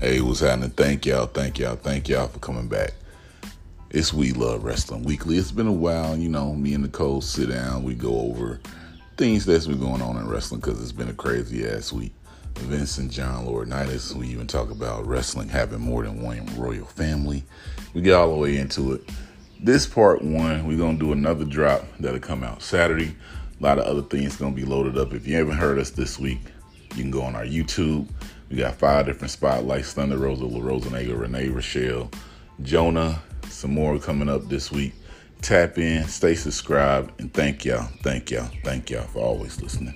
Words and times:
Hey, 0.00 0.22
what's 0.22 0.40
happening? 0.40 0.70
Thank 0.70 1.04
y'all, 1.04 1.26
thank 1.26 1.58
y'all, 1.58 1.76
thank 1.76 2.08
y'all 2.08 2.26
for 2.26 2.38
coming 2.38 2.68
back. 2.68 2.94
It's 3.90 4.14
We 4.14 4.32
Love 4.32 4.64
Wrestling 4.64 5.02
Weekly. 5.02 5.36
It's 5.36 5.52
been 5.52 5.66
a 5.66 5.72
while, 5.72 6.16
you 6.16 6.30
know, 6.30 6.54
me 6.54 6.72
and 6.72 6.84
Nicole 6.84 7.20
sit 7.20 7.50
down, 7.50 7.82
we 7.82 7.94
go 7.94 8.18
over 8.18 8.60
things 9.18 9.44
that's 9.44 9.66
been 9.66 9.78
going 9.78 10.00
on 10.00 10.16
in 10.16 10.26
wrestling 10.26 10.62
because 10.62 10.80
it's 10.80 10.90
been 10.90 11.10
a 11.10 11.12
crazy 11.12 11.68
ass 11.68 11.92
week. 11.92 12.14
Vince 12.54 12.96
and 12.96 13.10
John 13.10 13.44
Laurinaitis, 13.44 14.14
we 14.14 14.28
even 14.28 14.46
talk 14.46 14.70
about 14.70 15.06
wrestling 15.06 15.50
having 15.50 15.80
more 15.80 16.02
than 16.02 16.22
one 16.22 16.46
royal 16.56 16.86
family. 16.86 17.44
We 17.92 18.00
get 18.00 18.14
all 18.14 18.32
the 18.32 18.38
way 18.38 18.56
into 18.56 18.94
it. 18.94 19.02
This 19.62 19.86
part 19.86 20.22
one, 20.22 20.66
we're 20.66 20.78
gonna 20.78 20.96
do 20.96 21.12
another 21.12 21.44
drop 21.44 21.84
that'll 21.98 22.20
come 22.20 22.42
out 22.42 22.62
Saturday. 22.62 23.14
A 23.60 23.62
lot 23.62 23.78
of 23.78 23.84
other 23.84 24.00
things 24.00 24.36
gonna 24.36 24.56
be 24.56 24.64
loaded 24.64 24.96
up. 24.96 25.12
If 25.12 25.28
you 25.28 25.36
haven't 25.36 25.58
heard 25.58 25.78
us 25.78 25.90
this 25.90 26.18
week, 26.18 26.40
you 26.96 27.02
can 27.02 27.10
go 27.10 27.20
on 27.20 27.36
our 27.36 27.44
YouTube 27.44 28.08
we 28.50 28.56
got 28.56 28.74
five 28.74 29.06
different 29.06 29.30
spotlights 29.30 29.92
Thunder 29.92 30.18
Rosa, 30.18 30.44
La 30.44 30.60
Rosa 30.62 30.90
Negra, 30.90 31.16
Renee 31.16 31.48
Rochelle, 31.48 32.10
Jonah, 32.62 33.22
some 33.48 33.72
more 33.72 33.98
coming 33.98 34.28
up 34.28 34.48
this 34.48 34.72
week. 34.72 34.92
Tap 35.40 35.78
in, 35.78 36.06
stay 36.06 36.34
subscribed, 36.34 37.18
and 37.20 37.32
thank 37.32 37.64
y'all, 37.64 37.88
thank 38.02 38.30
y'all, 38.30 38.50
thank 38.64 38.90
y'all 38.90 39.06
for 39.06 39.20
always 39.20 39.62
listening. 39.62 39.94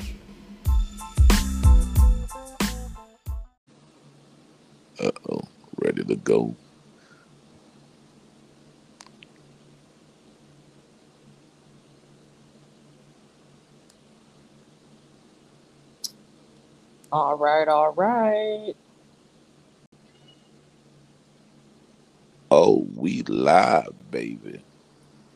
Uh 5.00 5.10
oh, 5.28 5.40
ready 5.82 6.04
to 6.04 6.16
go. 6.16 6.54
All 17.14 17.36
right, 17.36 17.68
all 17.68 17.92
right. 17.92 18.74
Oh, 22.50 22.88
we 22.96 23.22
live, 23.22 24.10
baby. 24.10 24.64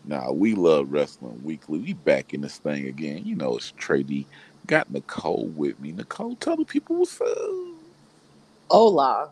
Now 0.05 0.33
we 0.33 0.57
love 0.57 0.91
wrestling 0.91 1.41
weekly. 1.45 1.79
We 1.79 1.93
back 1.93 2.35
in 2.35 2.41
this 2.41 2.59
thing 2.59 2.89
again. 2.89 3.23
You 3.25 3.37
know 3.37 3.57
it's 3.57 3.73
Trady. 3.79 4.27
Got 4.67 4.91
Nicole 4.91 5.53
with 5.55 5.79
me. 5.79 5.93
Nicole, 5.93 6.35
tell 6.35 6.57
the 6.57 6.65
people 6.65 6.97
what's 6.97 7.21
up. 7.21 7.29
Hola. 8.69 9.31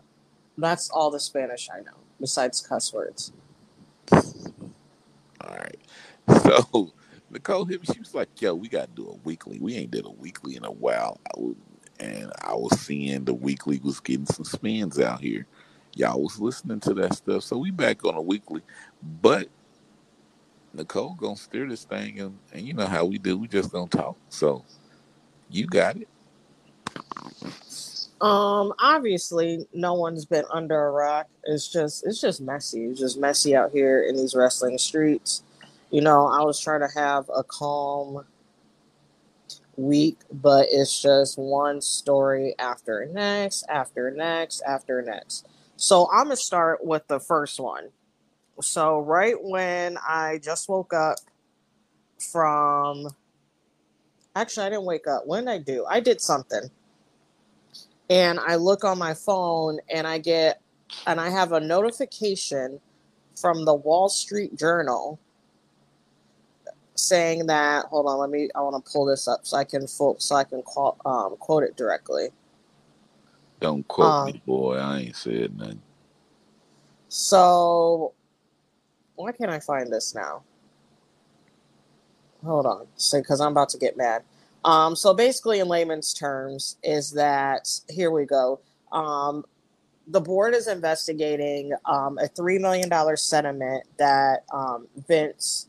That's 0.57 0.89
all 0.89 1.11
the 1.11 1.19
Spanish 1.19 1.67
I 1.69 1.81
know, 1.81 1.97
besides 2.21 2.61
cuss 2.61 2.93
words. 2.93 3.33
All 5.41 5.53
right. 5.57 5.77
So 6.43 6.93
Nicole 7.29 7.65
hit 7.65 7.81
me. 7.81 7.93
She 7.93 7.99
was 7.99 8.15
like, 8.15 8.41
"Yo, 8.41 8.55
we 8.55 8.69
gotta 8.69 8.91
do 8.95 9.09
a 9.09 9.15
weekly. 9.25 9.59
We 9.59 9.75
ain't 9.75 9.91
did 9.91 10.05
a 10.05 10.11
weekly 10.11 10.55
in 10.55 10.63
a 10.63 10.71
while." 10.71 11.19
And 11.99 12.31
I 12.41 12.53
was 12.53 12.79
seeing 12.79 13.25
the 13.25 13.33
weekly 13.33 13.79
was 13.83 13.99
getting 13.99 14.25
some 14.25 14.45
spins 14.45 14.99
out 14.99 15.21
here. 15.21 15.45
Y'all 15.95 16.21
was 16.21 16.39
listening 16.39 16.79
to 16.81 16.93
that 16.93 17.15
stuff, 17.15 17.43
so 17.43 17.57
we 17.57 17.71
back 17.71 18.05
on 18.05 18.13
a 18.13 18.21
weekly. 18.21 18.61
But 19.21 19.47
Nicole 20.73 21.15
gonna 21.15 21.35
steer 21.35 21.67
this 21.67 21.85
thing, 21.85 22.19
and, 22.19 22.37
and 22.53 22.67
you 22.67 22.73
know 22.73 22.85
how 22.85 23.05
we 23.05 23.17
do. 23.17 23.37
We 23.37 23.47
just 23.47 23.71
gonna 23.71 23.87
talk. 23.87 24.15
So 24.29 24.63
you 25.49 25.65
got 25.65 25.97
it. 25.97 26.07
Um, 28.19 28.73
obviously, 28.79 29.67
no 29.73 29.93
one's 29.93 30.25
been 30.25 30.45
under 30.51 30.87
a 30.87 30.91
rock. 30.91 31.27
It's 31.43 31.71
just, 31.71 32.05
it's 32.05 32.19
just 32.19 32.41
messy. 32.41 32.85
It's 32.85 32.99
just 32.99 33.19
messy 33.19 33.55
out 33.55 33.71
here 33.71 34.03
in 34.03 34.15
these 34.15 34.33
wrestling 34.33 34.77
streets. 34.77 35.43
You 35.91 36.01
know, 36.01 36.27
I 36.27 36.43
was 36.43 36.59
trying 36.59 36.81
to 36.81 36.99
have 36.99 37.29
a 37.35 37.43
calm 37.43 38.25
week, 39.77 40.19
but 40.31 40.67
it's 40.71 41.01
just 41.01 41.37
one 41.37 41.81
story 41.81 42.55
after 42.59 43.05
next, 43.05 43.63
after 43.69 44.11
next, 44.11 44.61
after 44.67 45.01
next. 45.01 45.47
So 45.77 46.09
I'm 46.11 46.25
gonna 46.25 46.35
start 46.35 46.83
with 46.83 47.07
the 47.07 47.19
first 47.19 47.59
one. 47.59 47.89
So 48.59 48.99
right 48.99 49.35
when 49.39 49.97
I 49.97 50.39
just 50.43 50.67
woke 50.67 50.93
up 50.93 51.19
from 52.19 53.07
actually 54.35 54.65
I 54.65 54.69
didn't 54.69 54.85
wake 54.85 55.07
up. 55.07 55.27
When 55.27 55.45
did 55.45 55.51
I 55.51 55.57
do? 55.59 55.85
I 55.87 55.99
did 55.99 56.19
something. 56.19 56.69
And 58.09 58.39
I 58.39 58.55
look 58.55 58.83
on 58.83 58.97
my 58.97 59.13
phone 59.13 59.79
and 59.89 60.07
I 60.07 60.17
get 60.17 60.61
and 61.05 61.21
I 61.21 61.29
have 61.29 61.51
a 61.51 61.59
notification 61.59 62.79
from 63.39 63.65
the 63.65 63.75
Wall 63.75 64.09
Street 64.09 64.57
Journal 64.57 65.19
saying 66.97 67.45
that 67.45 67.85
hold 67.85 68.07
on 68.07 68.17
let 68.17 68.29
me 68.29 68.49
i 68.55 68.61
want 68.61 68.83
to 68.83 68.91
pull 68.91 69.05
this 69.05 69.27
up 69.27 69.41
so 69.43 69.57
i 69.57 69.63
can 69.63 69.87
full, 69.87 70.15
so 70.19 70.35
i 70.35 70.43
can 70.43 70.61
call, 70.63 70.97
um, 71.05 71.35
quote 71.37 71.63
it 71.63 71.75
directly. 71.75 72.29
Don't 73.59 73.87
quote 73.87 74.07
um, 74.07 74.25
me 74.27 74.41
boy 74.45 74.77
i 74.77 74.99
ain't 74.99 75.15
said 75.15 75.57
nothing. 75.57 75.81
so 77.07 78.13
why 79.15 79.31
can't 79.31 79.51
i 79.51 79.59
find 79.59 79.91
this 79.91 80.13
now? 80.15 80.43
Hold 82.43 82.65
on 82.65 82.87
so 82.95 83.19
because 83.19 83.41
i'm 83.41 83.51
about 83.51 83.69
to 83.69 83.77
get 83.77 83.97
mad. 83.97 84.23
Um, 84.65 84.95
so 84.95 85.13
basically 85.13 85.59
in 85.59 85.67
layman's 85.67 86.13
terms 86.13 86.77
is 86.83 87.11
that 87.11 87.69
here 87.89 88.11
we 88.11 88.25
go. 88.25 88.59
Um, 88.91 89.45
the 90.07 90.21
board 90.21 90.55
is 90.55 90.67
investigating 90.67 91.73
um, 91.85 92.17
a 92.17 92.27
$3 92.27 92.61
million 92.61 92.89
settlement 93.17 93.83
that 93.97 94.45
um, 94.53 94.87
vince 95.07 95.67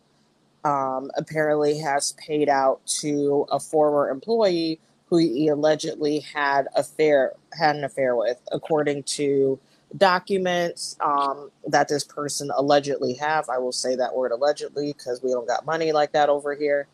um, 0.65 1.11
apparently 1.17 1.79
has 1.79 2.13
paid 2.13 2.49
out 2.49 2.85
to 3.01 3.47
a 3.51 3.61
former 3.61 4.11
employee 4.11 4.81
who 5.07 5.19
he 5.19 5.49
allegedly 5.49 6.21
had 6.21 6.69
affair 6.77 7.33
had 7.59 7.77
an 7.77 7.85
affair 7.85 8.15
with, 8.15 8.39
according 8.53 9.03
to 9.03 9.59
documents 9.97 10.97
um, 11.01 11.51
that 11.67 11.89
this 11.89 12.05
person 12.05 12.51
allegedly 12.55 13.15
have. 13.15 13.49
I 13.49 13.59
will 13.59 13.73
say 13.73 13.97
that 13.97 14.15
word 14.15 14.33
allegedly 14.33 14.93
because 14.93 15.23
we 15.23 15.31
don't 15.31 15.49
got 15.49 15.65
money 15.65 15.93
like 15.93 16.13
that 16.13 16.29
over 16.29 16.55
here. 16.55 16.87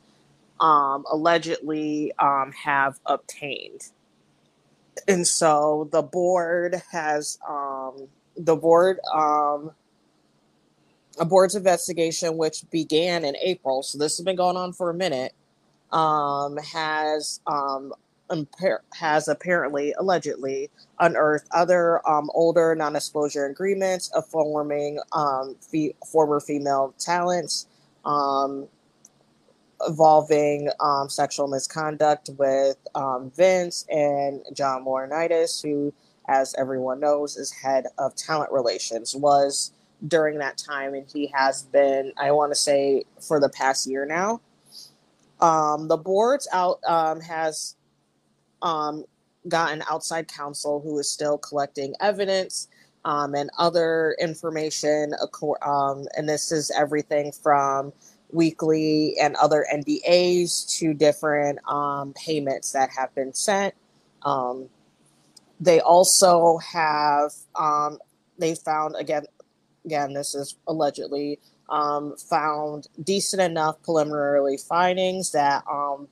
Um, 0.60 1.04
allegedly 1.10 2.12
um, 2.20 2.52
have 2.64 3.00
obtained, 3.04 3.88
and 5.08 5.26
so 5.26 5.88
the 5.90 6.02
board 6.02 6.80
has 6.92 7.38
um, 7.48 8.06
the 8.36 8.54
board 8.54 9.00
um, 9.12 9.72
a 11.18 11.24
board's 11.24 11.54
investigation, 11.54 12.36
which 12.36 12.68
began 12.70 13.24
in 13.24 13.36
April, 13.42 13.82
so 13.82 13.98
this 13.98 14.16
has 14.16 14.24
been 14.24 14.36
going 14.36 14.56
on 14.56 14.72
for 14.72 14.90
a 14.90 14.94
minute, 14.94 15.32
um, 15.92 16.56
has 16.58 17.40
um, 17.46 17.92
impar- 18.30 18.80
has 18.94 19.28
apparently, 19.28 19.94
allegedly, 19.98 20.70
unearthed 21.00 21.46
other 21.52 22.06
um, 22.08 22.30
older 22.34 22.74
non-disclosure 22.74 23.46
agreements 23.46 24.10
of 24.10 24.26
forming 24.26 24.98
um, 25.12 25.56
former 26.10 26.40
female 26.40 26.94
talents 26.98 27.66
um, 28.04 28.66
involving 29.86 30.68
um, 30.80 31.08
sexual 31.08 31.48
misconduct 31.48 32.30
with 32.38 32.76
um, 32.94 33.30
Vince 33.36 33.86
and 33.90 34.42
John 34.52 34.84
Laurinaitis, 34.84 35.62
who, 35.62 35.92
as 36.28 36.54
everyone 36.58 37.00
knows, 37.00 37.36
is 37.36 37.52
head 37.52 37.86
of 37.98 38.14
talent 38.14 38.50
relations, 38.50 39.14
was 39.14 39.72
during 40.08 40.38
that 40.38 40.58
time, 40.58 40.94
and 40.94 41.06
he 41.12 41.28
has 41.34 41.62
been, 41.64 42.12
I 42.16 42.30
want 42.32 42.52
to 42.52 42.56
say, 42.56 43.04
for 43.20 43.40
the 43.40 43.48
past 43.48 43.88
year 43.88 44.06
now. 44.06 44.40
Um, 45.40 45.88
the 45.88 45.96
board's 45.96 46.48
out 46.52 46.80
um, 46.86 47.20
has 47.20 47.76
um, 48.62 49.04
gotten 49.48 49.82
outside 49.90 50.28
counsel 50.28 50.80
who 50.80 50.98
is 50.98 51.10
still 51.10 51.38
collecting 51.38 51.94
evidence 52.00 52.68
um, 53.04 53.34
and 53.34 53.50
other 53.58 54.16
information. 54.20 55.12
Um, 55.62 56.06
and 56.16 56.28
this 56.28 56.52
is 56.52 56.70
everything 56.78 57.32
from 57.32 57.92
weekly 58.32 59.16
and 59.20 59.36
other 59.36 59.66
NDAs 59.72 60.78
to 60.78 60.94
different 60.94 61.58
um, 61.68 62.14
payments 62.14 62.72
that 62.72 62.90
have 62.90 63.14
been 63.14 63.34
sent. 63.34 63.74
They 65.60 65.80
also 65.80 66.58
have 66.58 67.32
they 68.38 68.54
found 68.54 68.96
again 68.96 69.24
again, 69.84 70.14
this 70.14 70.34
is 70.34 70.56
allegedly 70.66 71.40
um, 71.68 72.16
found 72.16 72.88
decent 73.02 73.42
enough 73.42 73.82
preliminary 73.82 74.56
findings 74.56 75.32
that 75.32 75.64
um, 75.70 76.08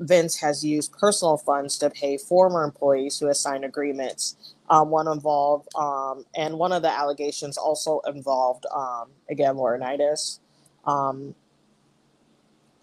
Vince 0.00 0.40
has 0.40 0.64
used 0.64 0.92
personal 0.92 1.36
funds 1.36 1.78
to 1.78 1.90
pay 1.90 2.16
former 2.16 2.64
employees 2.64 3.18
who 3.18 3.26
have 3.26 3.36
signed 3.36 3.64
agreements. 3.64 4.54
Um, 4.70 4.90
one 4.90 5.08
involved, 5.08 5.68
um, 5.76 6.24
and 6.34 6.58
one 6.58 6.72
of 6.72 6.82
the 6.82 6.90
allegations 6.90 7.58
also 7.58 8.00
involved, 8.06 8.66
um, 8.74 9.10
again, 9.30 9.56
Laurinaitis. 9.56 10.40
Um, 10.86 11.34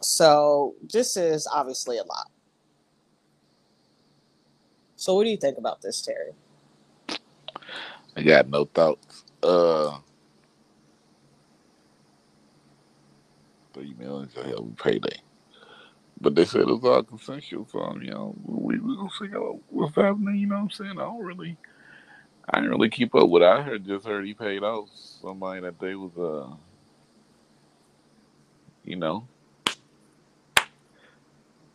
so 0.02 0.75
this 0.94 1.18
is 1.18 1.48
obviously 1.52 1.98
a 1.98 2.04
lot. 2.04 2.30
So 4.96 5.16
what 5.16 5.24
do 5.24 5.30
you 5.30 5.38
think 5.38 5.58
about 5.58 5.81
this, 5.81 6.02
Terry? 6.02 6.34
I 8.16 8.24
got 8.24 8.50
no 8.50 8.66
thoughts. 8.66 9.24
Uh, 9.44 10.00
three 13.98 14.06
million 14.06 14.30
to 14.30 14.44
help 14.44 14.66
with 14.66 14.78
payday. 14.78 15.18
But 16.22 16.36
they 16.36 16.46
said 16.46 16.62
it 16.62 16.68
was 16.68 16.84
all 16.84 17.04
consensual, 17.04 17.68
so 17.72 17.98
you 18.02 18.12
know 18.12 18.36
we 18.46 18.80
we 18.80 18.96
gonna 18.96 19.10
see 19.20 19.28
what's 19.70 19.96
happening. 19.96 20.36
You 20.38 20.48
know 20.48 20.56
what 20.56 20.62
I'm 20.62 20.70
saying? 20.72 20.92
I 20.92 21.04
don't 21.04 21.24
really, 21.24 21.58
I 22.50 22.58
didn't 22.58 22.72
really 22.72 22.90
keep 22.90 23.16
up 23.16 23.30
with 23.30 23.44
it. 23.44 23.48
I 23.48 23.62
heard 23.62 23.86
just 23.86 24.06
heard 24.08 24.26
he 24.26 24.34
paid 24.34 24.64
off 24.64 24.90
somebody 25.22 25.62
that 25.62 25.80
they 25.80 25.96
was 25.96 26.18
uh 26.18 26.56
you 28.84 28.96
know 28.96 29.28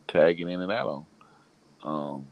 tagging 0.08 0.50
in 0.50 0.60
and 0.60 0.72
out 0.72 1.06
on. 1.84 1.84
Um 1.84 2.26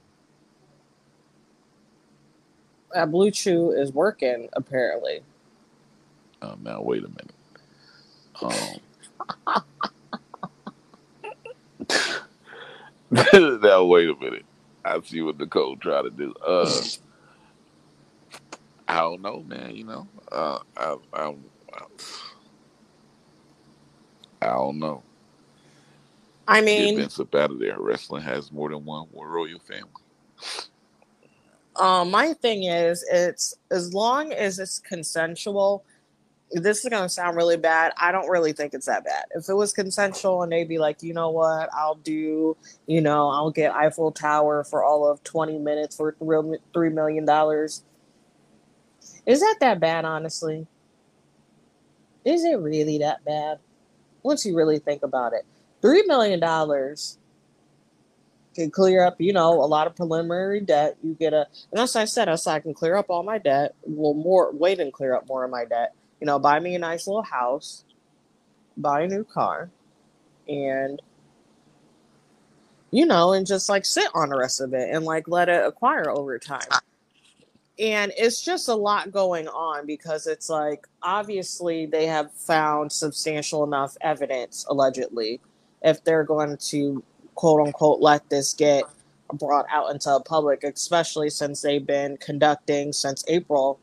that 2.93 3.09
BlueChew 3.09 3.79
is 3.79 3.93
working 3.93 4.49
apparently. 4.55 5.21
Oh, 6.43 6.57
now 6.63 6.83
wait 6.83 7.05
a 7.05 7.09
minute. 7.09 7.35
Um, 8.43 8.81
now 13.61 13.85
wait 13.85 14.09
a 14.09 14.15
minute. 14.17 14.45
I 14.85 15.01
see 15.01 15.21
what 15.23 15.39
Nicole 15.39 15.77
tried 15.77 16.03
to 16.03 16.11
do. 16.11 16.35
Uh, 16.47 16.81
I 18.89 19.01
don't 19.01 19.23
know, 19.23 19.43
man. 19.47 19.75
You 19.75 19.85
know, 19.85 20.09
uh, 20.33 20.59
I, 20.77 20.97
I, 21.13 21.35
I 24.43 24.47
don't 24.47 24.79
know. 24.79 25.03
I 26.49 26.61
mean, 26.61 26.97
Vince 26.97 27.21
up 27.21 27.35
out 27.35 27.51
of 27.53 27.59
there. 27.61 27.79
Wrestling 27.79 28.23
has 28.23 28.51
more 28.51 28.71
than 28.71 28.85
one 28.85 29.07
royal 29.13 29.61
family. 29.61 29.91
Um, 31.77 32.11
my 32.11 32.33
thing 32.35 32.65
is, 32.65 33.05
it's 33.11 33.55
as 33.71 33.95
long 33.95 34.33
as 34.33 34.59
it's 34.59 34.79
consensual. 34.81 35.85
This 36.53 36.85
is 36.85 36.91
gonna 36.91 37.09
sound 37.09 37.37
really 37.37 37.57
bad. 37.57 37.93
I 37.97 38.11
don't 38.11 38.29
really 38.29 38.53
think 38.53 38.75
it's 38.75 38.87
that 38.87 39.05
bad. 39.05 39.25
If 39.33 39.49
it 39.49 39.55
was 39.55 39.73
consensual 39.73 40.43
and 40.43 40.51
they'd 40.51 40.69
be 40.69 40.79
like, 40.79 41.03
you 41.03 41.15
know 41.15 41.31
what, 41.31 41.69
I'll 41.73 41.95
do, 41.95 42.57
you 42.87 43.01
know, 43.01 43.29
I'll 43.29 43.53
get 43.53 43.73
Eiffel 43.73 44.11
Tower 44.11 44.65
for 44.65 44.83
all 44.83 45.09
of 45.09 45.23
twenty 45.23 45.59
minutes 45.59 45.97
for 45.97 46.17
three 46.73 46.91
million 46.91 47.25
dollars. 47.25 47.85
Is 49.27 49.41
that 49.41 49.57
that 49.61 49.79
bad? 49.79 50.05
Honestly, 50.05 50.67
is 52.25 52.45
it 52.45 52.59
really 52.59 52.99
that 52.99 53.25
bad? 53.25 53.59
Once 54.23 54.45
you 54.45 54.57
really 54.57 54.79
think 54.79 55.03
about 55.03 55.33
it, 55.33 55.45
three 55.81 56.03
million 56.07 56.41
dollars 56.41 57.17
can 58.55 58.71
clear 58.71 59.05
up, 59.07 59.21
you 59.21 59.33
know, 59.33 59.53
a 59.53 59.67
lot 59.67 59.87
of 59.87 59.95
preliminary 59.95 60.61
debt. 60.61 60.97
You 61.03 61.15
get 61.15 61.33
a, 61.33 61.47
and 61.71 61.81
as 61.81 61.95
I 61.95 62.05
said, 62.05 62.29
I 62.29 62.35
said 62.35 62.55
I 62.55 62.61
can 62.61 62.75
clear 62.75 62.97
up 62.97 63.07
all 63.09 63.23
my 63.23 63.39
debt. 63.39 63.75
Well, 63.85 64.15
more 64.15 64.51
wait 64.53 64.81
and 64.81 64.93
clear 64.93 65.15
up 65.15 65.29
more 65.29 65.45
of 65.45 65.51
my 65.51 65.65
debt. 65.65 65.95
You 66.21 66.27
know, 66.27 66.39
buy 66.39 66.61
me 66.61 66.75
a 66.75 66.79
nice 66.79 67.07
little 67.07 67.23
house, 67.23 67.85
buy 68.77 69.03
a 69.03 69.09
new 69.09 69.25
car, 69.25 69.71
and 70.49 71.01
you 72.91 73.07
know, 73.07 73.33
and 73.33 73.47
just 73.47 73.69
like 73.69 73.85
sit 73.85 74.09
on 74.15 74.31
the 74.31 74.37
rest 74.37 74.61
of 74.61 74.75
it 74.75 74.91
and 74.91 75.05
like 75.05 75.29
let 75.29 75.49
it 75.49 75.65
acquire 75.65 76.11
over 76.11 76.39
time. 76.39 76.67
And 77.79 78.13
it's 78.19 78.43
just 78.43 78.69
a 78.69 78.75
lot 78.75 79.11
going 79.11 79.49
on 79.49 79.87
because 79.87 80.27
it's 80.27 80.51
like 80.51 80.87
obviously 81.03 81.87
they 81.87 82.07
have 82.07 82.33
found 82.33 82.93
substantial 82.93 83.65
enough 83.65 83.97
evidence, 84.03 84.67
allegedly, 84.69 85.41
if 85.83 86.05
they're 86.05 86.25
going 86.25 86.57
to 86.59 87.03
quote 87.37 87.67
unquote 87.67 88.01
let 88.01 88.29
this 88.29 88.53
get 88.53 88.85
brought 89.35 89.67
out 89.71 89.91
into 89.91 90.11
the 90.11 90.21
public, 90.21 90.65
especially 90.65 91.31
since 91.31 91.63
they've 91.63 91.87
been 91.87 92.17
conducting 92.19 92.93
since 92.93 93.25
April. 93.29 93.79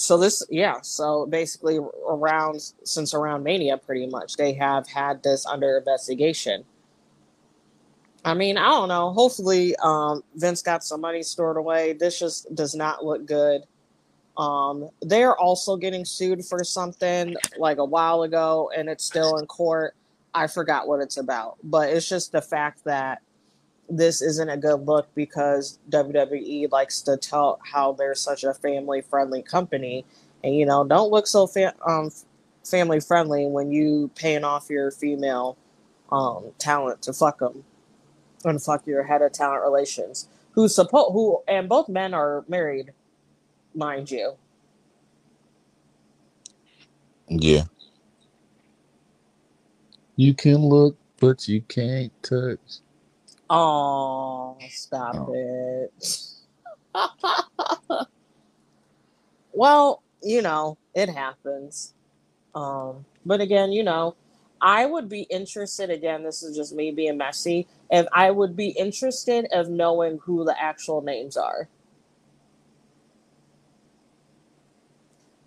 So 0.00 0.16
this, 0.16 0.42
yeah. 0.48 0.80
So 0.80 1.26
basically, 1.26 1.78
around 2.08 2.72
since 2.84 3.12
around 3.12 3.44
Mania, 3.44 3.76
pretty 3.76 4.06
much 4.06 4.36
they 4.36 4.54
have 4.54 4.88
had 4.88 5.22
this 5.22 5.44
under 5.44 5.76
investigation. 5.76 6.64
I 8.24 8.32
mean, 8.32 8.56
I 8.56 8.70
don't 8.70 8.88
know. 8.88 9.12
Hopefully, 9.12 9.76
um, 9.82 10.24
Vince 10.36 10.62
got 10.62 10.82
some 10.84 11.02
money 11.02 11.22
stored 11.22 11.58
away. 11.58 11.92
This 11.92 12.18
just 12.18 12.54
does 12.54 12.74
not 12.74 13.04
look 13.04 13.26
good. 13.26 13.64
Um, 14.38 14.88
they're 15.02 15.36
also 15.36 15.76
getting 15.76 16.06
sued 16.06 16.46
for 16.46 16.64
something 16.64 17.36
like 17.58 17.76
a 17.76 17.84
while 17.84 18.22
ago, 18.22 18.70
and 18.74 18.88
it's 18.88 19.04
still 19.04 19.36
in 19.36 19.44
court. 19.44 19.94
I 20.32 20.46
forgot 20.46 20.88
what 20.88 21.00
it's 21.00 21.18
about, 21.18 21.58
but 21.62 21.90
it's 21.90 22.08
just 22.08 22.32
the 22.32 22.40
fact 22.40 22.84
that 22.84 23.20
this 23.90 24.22
isn't 24.22 24.48
a 24.50 24.56
good 24.56 24.86
look 24.86 25.08
because 25.14 25.78
WWE 25.90 26.70
likes 26.72 27.02
to 27.02 27.16
tell 27.16 27.60
how 27.72 27.92
they're 27.92 28.14
such 28.14 28.44
a 28.44 28.54
family 28.54 29.02
friendly 29.02 29.42
company, 29.42 30.06
and 30.44 30.54
you 30.56 30.66
know 30.66 30.84
don't 30.84 31.10
look 31.10 31.26
so 31.26 31.46
fa- 31.46 31.74
um, 31.86 32.10
family 32.64 33.00
friendly 33.00 33.46
when 33.46 33.72
you 33.72 34.10
paying 34.16 34.44
off 34.44 34.70
your 34.70 34.90
female 34.90 35.56
um, 36.12 36.52
talent 36.58 37.02
to 37.02 37.12
fuck 37.12 37.40
them 37.40 37.64
and 38.44 38.62
fuck 38.62 38.86
your 38.86 39.04
head 39.04 39.22
of 39.22 39.32
talent 39.32 39.62
relations 39.62 40.28
who 40.52 40.68
support 40.68 41.12
who 41.12 41.42
and 41.48 41.68
both 41.68 41.88
men 41.88 42.14
are 42.14 42.44
married, 42.48 42.92
mind 43.74 44.10
you. 44.10 44.34
Yeah. 47.28 47.64
You 50.16 50.34
can 50.34 50.56
look, 50.58 50.96
but 51.20 51.48
you 51.48 51.62
can't 51.62 52.12
touch. 52.22 52.80
Oh, 53.52 54.56
stop 54.70 55.16
oh. 55.16 55.32
it. 55.34 55.92
well, 59.52 60.02
you 60.22 60.40
know, 60.40 60.78
it 60.94 61.08
happens. 61.08 61.94
Um, 62.54 63.04
but 63.26 63.40
again, 63.40 63.72
you 63.72 63.82
know, 63.82 64.14
I 64.60 64.86
would 64.86 65.08
be 65.08 65.22
interested 65.22 65.90
again, 65.90 66.22
this 66.22 66.44
is 66.44 66.56
just 66.56 66.74
me 66.74 66.92
being 66.92 67.16
messy, 67.16 67.66
if 67.90 68.06
I 68.12 68.30
would 68.30 68.54
be 68.54 68.68
interested 68.68 69.48
of 69.52 69.68
knowing 69.68 70.18
who 70.22 70.44
the 70.44 70.54
actual 70.60 71.02
names 71.02 71.36
are. 71.36 71.68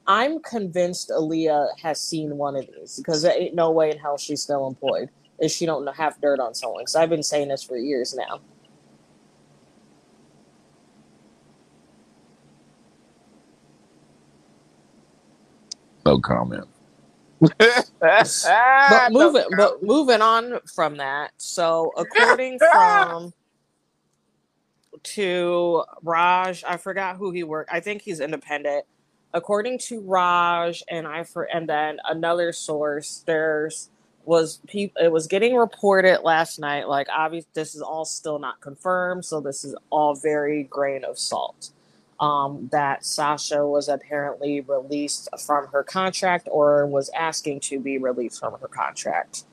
I'm 0.06 0.42
convinced 0.42 1.10
Aliyah 1.10 1.80
has 1.82 2.02
seen 2.02 2.38
one 2.38 2.58
of 2.58 2.68
these 2.68 2.98
because 2.98 3.22
there 3.22 3.40
ain't 3.40 3.56
no 3.56 3.72
way 3.72 3.92
in 3.92 3.98
hell 3.98 4.18
she's 4.18 4.42
still 4.42 4.68
employed 4.68 5.10
if 5.40 5.52
she 5.52 5.66
don't 5.66 5.88
have 5.96 6.20
dirt 6.22 6.40
on 6.40 6.54
someone. 6.56 6.88
So 6.88 7.02
I've 7.02 7.10
been 7.10 7.24
saying 7.24 7.50
this 7.50 7.64
for 7.64 7.78
years 7.78 8.14
now. 8.16 8.42
No 16.06 16.20
comment. 16.20 16.66
but 18.88 19.08
moving, 19.10 19.46
no 19.50 19.58
but 19.58 19.84
moving 19.84 20.22
on 20.22 20.60
from 20.74 20.98
that. 20.98 21.32
So 21.38 21.94
according 21.98 22.60
from 22.60 23.34
to 25.04 25.84
Raj, 26.04 26.64
I 26.66 26.78
forgot 26.78 27.18
who 27.18 27.32
he 27.32 27.44
worked. 27.44 27.72
I 27.74 27.80
think 27.82 28.02
he's 28.02 28.20
independent 28.20 28.86
according 29.34 29.80
to 29.80 30.02
Raj 30.02 30.84
and 30.90 31.08
I 31.08 31.24
for 31.24 31.44
and 31.44 31.68
then 31.68 31.98
another 32.08 32.52
source, 32.54 33.24
there's 33.26 33.90
was 34.26 34.60
people 34.68 35.02
it 35.02 35.12
was 35.12 35.28
getting 35.28 35.56
reported 35.56 36.22
last 36.24 36.60
night. 36.60 36.88
Like 36.88 37.08
obviously 37.10 37.50
this 37.54 37.76
is 37.76 37.82
all 37.82 38.06
still 38.06 38.40
not 38.40 38.62
confirmed, 38.62 39.26
so 39.26 39.42
this 39.42 39.64
is 39.64 39.76
all 39.90 40.16
very 40.16 40.64
grain 40.64 41.04
of 41.04 41.18
salt. 41.18 41.72
Um, 42.20 42.70
that 42.72 43.04
Sasha 43.04 43.66
was 43.68 43.90
apparently 43.90 44.62
released 44.62 45.28
from 45.46 45.68
her 45.68 45.84
contract 45.84 46.48
or 46.50 46.86
was 46.86 47.10
asking 47.10 47.60
to 47.62 47.80
be 47.80 47.98
released 47.98 48.40
from 48.40 48.54
her 48.62 48.68
contract. 48.68 49.44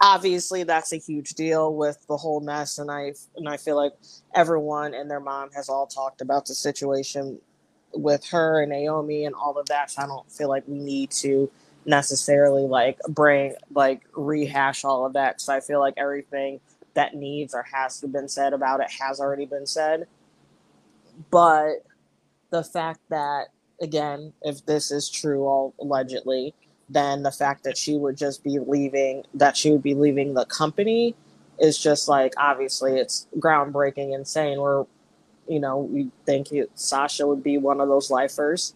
Obviously, 0.00 0.62
that's 0.64 0.92
a 0.92 0.96
huge 0.96 1.34
deal 1.34 1.74
with 1.74 2.04
the 2.08 2.16
whole 2.16 2.40
mess, 2.40 2.78
and 2.78 2.90
I 2.90 3.14
and 3.36 3.48
I 3.48 3.56
feel 3.56 3.76
like 3.76 3.92
everyone 4.34 4.94
and 4.94 5.10
their 5.10 5.20
mom 5.20 5.50
has 5.54 5.68
all 5.68 5.86
talked 5.86 6.20
about 6.20 6.46
the 6.46 6.54
situation 6.54 7.38
with 7.94 8.24
her 8.26 8.62
and 8.62 8.70
Naomi 8.70 9.24
and 9.24 9.34
all 9.34 9.58
of 9.58 9.66
that. 9.66 9.90
So 9.90 10.02
I 10.02 10.06
don't 10.06 10.30
feel 10.30 10.48
like 10.48 10.64
we 10.66 10.78
need 10.78 11.10
to 11.12 11.50
necessarily 11.88 12.62
like 12.62 12.98
bring 13.08 13.54
like 13.74 14.02
rehash 14.14 14.84
all 14.84 15.06
of 15.06 15.14
that 15.14 15.36
because 15.36 15.48
I 15.48 15.60
feel 15.60 15.80
like 15.80 15.94
everything 15.96 16.60
that 16.94 17.14
needs 17.14 17.54
or 17.54 17.64
has 17.72 18.00
to 18.00 18.08
been 18.08 18.28
said 18.28 18.52
about 18.52 18.80
it 18.80 18.90
has 19.00 19.20
already 19.20 19.46
been 19.46 19.66
said. 19.66 20.06
But 21.30 21.84
the 22.50 22.62
fact 22.62 23.00
that 23.08 23.46
again, 23.80 24.34
if 24.42 24.64
this 24.66 24.90
is 24.90 25.08
true, 25.08 25.44
all 25.44 25.74
allegedly, 25.80 26.54
then 26.90 27.22
the 27.22 27.32
fact 27.32 27.64
that 27.64 27.78
she 27.78 27.96
would 27.96 28.16
just 28.16 28.44
be 28.44 28.58
leaving, 28.58 29.24
that 29.34 29.56
she 29.56 29.70
would 29.70 29.82
be 29.82 29.94
leaving 29.94 30.34
the 30.34 30.44
company, 30.44 31.14
is 31.58 31.78
just 31.78 32.06
like 32.08 32.34
obviously 32.36 32.98
it's 32.98 33.26
groundbreaking, 33.38 34.14
insane. 34.14 34.60
We're 34.60 34.84
you 35.48 35.58
know, 35.58 35.78
we 35.78 36.10
think 36.26 36.48
Sasha 36.74 37.26
would 37.26 37.42
be 37.42 37.56
one 37.56 37.80
of 37.80 37.88
those 37.88 38.10
lifers. 38.10 38.74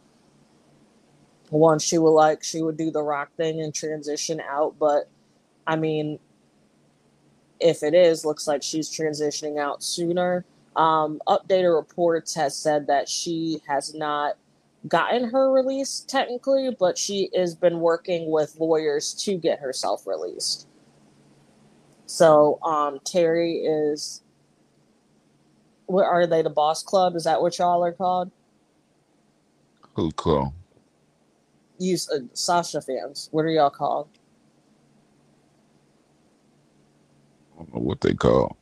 One, 1.53 1.81
she 1.81 1.99
would 1.99 2.11
like 2.13 2.45
she 2.45 2.63
would 2.63 2.79
do 2.79 2.93
the 2.93 3.03
rock 3.03 3.31
thing 3.39 3.61
and 3.63 3.75
transition 3.75 4.43
out, 4.43 4.77
but 4.81 5.11
I 5.67 5.77
mean, 5.77 6.21
if 7.61 7.83
it 7.83 7.95
is, 7.95 8.25
looks 8.25 8.47
like 8.49 8.63
she's 8.63 8.91
transitioning 8.91 9.61
out 9.61 9.83
sooner. 9.83 10.47
Um, 10.77 11.21
updated 11.29 11.77
reports 11.77 12.35
has 12.37 12.57
said 12.57 12.89
that 12.89 13.09
she 13.09 13.63
has 13.69 13.95
not 13.95 14.35
gotten 14.89 15.31
her 15.31 15.53
release 15.53 16.05
technically, 16.09 16.71
but 16.79 16.99
she 16.99 17.31
has 17.37 17.55
been 17.57 17.81
working 17.81 18.31
with 18.31 18.57
lawyers 18.61 19.15
to 19.25 19.37
get 19.39 19.61
herself 19.61 20.07
released. 20.07 20.69
So 22.07 22.59
um, 22.65 23.01
Terry 23.05 23.59
is 23.59 24.23
What 25.87 26.07
are 26.07 26.27
they? 26.27 26.43
The 26.43 26.51
Boss 26.51 26.83
Club? 26.85 27.17
Is 27.17 27.25
that 27.25 27.43
what 27.43 27.59
y'all 27.59 27.85
are 27.85 27.93
called? 27.93 28.33
Who 29.97 30.13
call? 30.13 30.55
You 31.83 31.97
uh, 32.15 32.21
Sasha 32.33 32.81
fans. 32.81 33.29
What 33.33 33.45
are 33.45 33.51
y'all 33.51 33.71
called? 33.71 34.09
I 37.55 37.59
don't 37.59 37.75
know 37.75 37.81
what 37.81 38.01
they 38.01 38.15
call. 38.15 38.57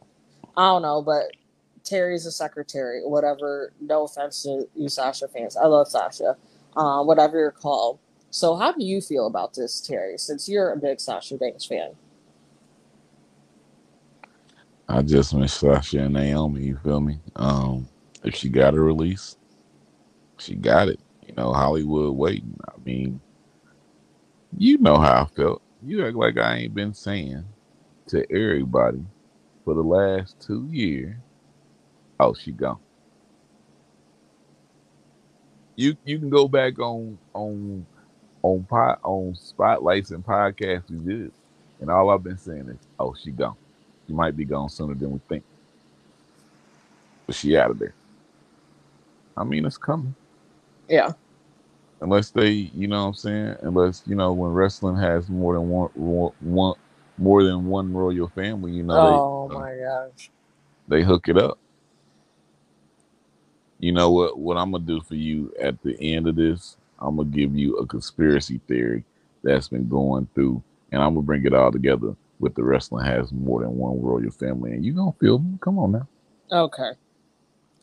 I 0.57 0.69
don't 0.69 0.83
know, 0.83 1.03
but 1.03 1.27
Terry's 1.85 2.27
a 2.27 2.33
secretary. 2.33 3.03
Whatever. 3.05 3.73
No 3.81 4.05
offense 4.05 4.43
to 4.45 4.69
you, 4.75 4.89
Sasha 4.89 5.29
fans. 5.29 5.57
I 5.57 5.67
love 5.67 5.89
Sasha. 5.89 6.37
Uh, 6.77 7.03
whatever 7.03 7.39
you're 7.39 7.50
called. 7.50 7.99
So, 8.31 8.57
how 8.57 8.73
do 8.73 8.85
you 8.85 9.00
feel 9.03 9.27
about 9.27 9.55
this, 9.55 9.81
Terry? 9.81 10.17
Since 10.19 10.49
you're 10.49 10.73
a 10.73 10.77
big 10.77 11.00
Sasha 11.00 11.37
Banks 11.37 11.67
fan. 11.67 11.93
I 14.89 15.03
just 15.03 15.35
miss 15.35 15.55
Sasha 15.55 16.00
and 16.00 16.15
Naomi. 16.15 16.65
You 16.65 16.79
feel 16.83 17.00
me? 17.00 17.21
Um, 17.37 17.89
if 18.25 18.35
she 18.37 18.49
got 18.49 18.75
a 18.75 18.81
release, 18.81 19.37
she 20.39 20.55
got 20.55 20.89
it. 20.89 21.00
You 21.30 21.37
know, 21.37 21.52
Hollywood 21.52 22.16
waiting. 22.16 22.58
I 22.66 22.72
mean, 22.84 23.20
you 24.58 24.78
know 24.78 24.99
how 24.99 25.22
I 25.22 25.26
felt. 25.37 25.62
You 25.80 26.04
act 26.04 26.16
like 26.16 26.37
I 26.38 26.56
ain't 26.56 26.75
been 26.75 26.92
saying 26.92 27.44
to 28.08 28.26
everybody 28.32 29.04
for 29.64 29.75
the 29.75 29.82
last 29.82 30.40
two 30.40 30.66
years. 30.72 31.14
Oh, 32.18 32.34
she 32.34 32.50
gone. 32.50 32.80
You 35.76 35.96
you 36.04 36.18
can 36.18 36.30
go 36.30 36.49
back 36.49 36.80
on 36.80 37.16
on 37.32 37.87
on 38.42 38.64
pot 38.64 38.99
on 39.04 39.37
spotlights 39.37 40.10
and 40.10 40.26
podcasts 40.26 40.90
we 40.90 40.99
did, 40.99 41.32
and 41.80 41.90
all 41.90 42.10
I've 42.10 42.25
been 42.25 42.38
saying 42.38 42.70
is, 42.70 42.88
oh, 42.99 43.14
she 43.14 43.30
gone. 43.30 43.56
She 44.08 44.14
might 44.14 44.37
be 44.37 44.44
gone 44.44 44.68
sooner 44.68 44.94
than 44.94 45.12
we 45.12 45.20
think, 45.28 45.44
but 47.25 47.37
she 47.37 47.56
out 47.56 47.70
of 47.70 47.78
there. 47.78 47.94
I 49.37 49.44
mean, 49.44 49.64
it's 49.64 49.78
coming. 49.78 50.16
Yeah. 50.90 51.12
Unless 52.02 52.30
they, 52.32 52.50
you 52.50 52.88
know 52.88 53.02
what 53.02 53.09
I'm 53.11 53.14
saying? 53.14 53.56
Unless, 53.62 54.04
you 54.06 54.16
know, 54.16 54.32
when 54.32 54.52
wrestling 54.52 54.97
has 54.99 55.28
more 55.28 55.54
than 55.54 55.68
one, 55.68 55.90
one 56.40 56.75
more 57.18 57.44
than 57.44 57.66
one 57.66 57.92
royal 57.92 58.28
family, 58.28 58.73
you 58.73 58.85
know, 58.85 59.00
Oh 59.00 59.49
they 59.49 59.54
uh, 59.54 59.61
my 59.61 59.76
gosh. 59.76 60.30
they 60.88 61.02
hook 61.02 61.28
it 61.28 61.38
up. 61.38 61.59
You 63.80 63.92
know 63.92 64.11
what 64.12 64.38
what 64.38 64.56
I'm 64.59 64.73
gonna 64.73 64.85
do 64.85 65.02
for 65.02 65.16
you 65.16 65.52
at 65.61 65.82
the 65.82 65.97
end 66.00 66.28
of 66.28 66.37
this? 66.37 66.76
I'm 66.99 67.16
gonna 67.16 67.28
give 67.30 67.56
you 67.56 67.76
a 67.78 67.87
conspiracy 67.87 68.61
theory 68.68 69.04
that's 69.42 69.68
been 69.68 69.88
going 69.88 70.28
through, 70.35 70.62
and 70.92 71.02
I'm 71.02 71.14
gonna 71.14 71.23
bring 71.26 71.47
it 71.47 71.54
all 71.54 71.73
together 71.73 72.16
with 72.40 72.54
the 72.54 72.64
wrestling 72.64 73.06
has 73.06 73.32
more 73.32 73.62
than 73.62 73.76
one 73.76 74.00
royal 74.02 74.30
family, 74.32 74.73
and 74.73 74.85
you 74.85 74.94
gonna 74.94 75.12
feel 75.20 75.38
me? 75.40 75.59
Come 75.61 75.78
on 75.78 75.92
now. 75.92 76.09
Okay. 76.52 76.92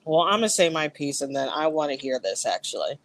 Well, 0.08 0.22
I'm 0.22 0.40
gonna 0.40 0.50
say 0.50 0.70
my 0.70 0.88
piece, 0.88 1.22
and 1.22 1.36
then 1.36 1.50
I 1.50 1.68
want 1.68 1.92
to 1.92 1.98
hear 1.98 2.18
this 2.20 2.46
actually. 2.46 2.98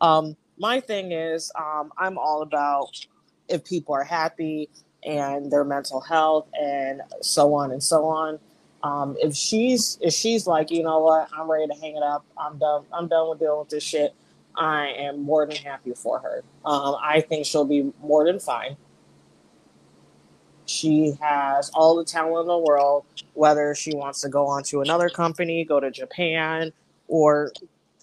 Um, 0.00 0.36
my 0.58 0.80
thing 0.80 1.12
is, 1.12 1.52
um, 1.56 1.92
I'm 1.96 2.18
all 2.18 2.42
about 2.42 3.06
if 3.48 3.64
people 3.64 3.94
are 3.94 4.02
happy 4.02 4.68
and 5.04 5.52
their 5.52 5.62
mental 5.64 6.00
health 6.00 6.48
and 6.60 7.00
so 7.22 7.54
on 7.54 7.70
and 7.70 7.82
so 7.82 8.06
on. 8.06 8.40
Um, 8.82 9.16
if 9.20 9.36
she's 9.36 9.98
if 10.00 10.12
she's 10.12 10.48
like, 10.48 10.72
you 10.72 10.82
know 10.82 10.98
what, 10.98 11.28
I'm 11.32 11.48
ready 11.48 11.68
to 11.68 11.80
hang 11.80 11.96
it 11.96 12.02
up. 12.02 12.26
I'm 12.36 12.58
done. 12.58 12.84
I'm 12.92 13.06
done 13.06 13.30
with 13.30 13.38
dealing 13.38 13.60
with 13.60 13.68
this 13.70 13.84
shit. 13.84 14.12
I 14.56 14.88
am 14.98 15.22
more 15.22 15.46
than 15.46 15.56
happy 15.56 15.92
for 15.94 16.18
her. 16.18 16.42
Um, 16.64 16.96
I 17.00 17.20
think 17.20 17.46
she'll 17.46 17.64
be 17.66 17.92
more 18.02 18.24
than 18.24 18.40
fine. 18.40 18.76
She 20.68 21.16
has 21.20 21.70
all 21.70 21.96
the 21.96 22.04
talent 22.04 22.42
in 22.42 22.46
the 22.46 22.58
world, 22.58 23.04
whether 23.34 23.74
she 23.74 23.94
wants 23.94 24.20
to 24.20 24.28
go 24.28 24.46
on 24.46 24.62
to 24.64 24.82
another 24.82 25.08
company, 25.08 25.64
go 25.64 25.80
to 25.80 25.90
Japan, 25.90 26.72
or 27.06 27.52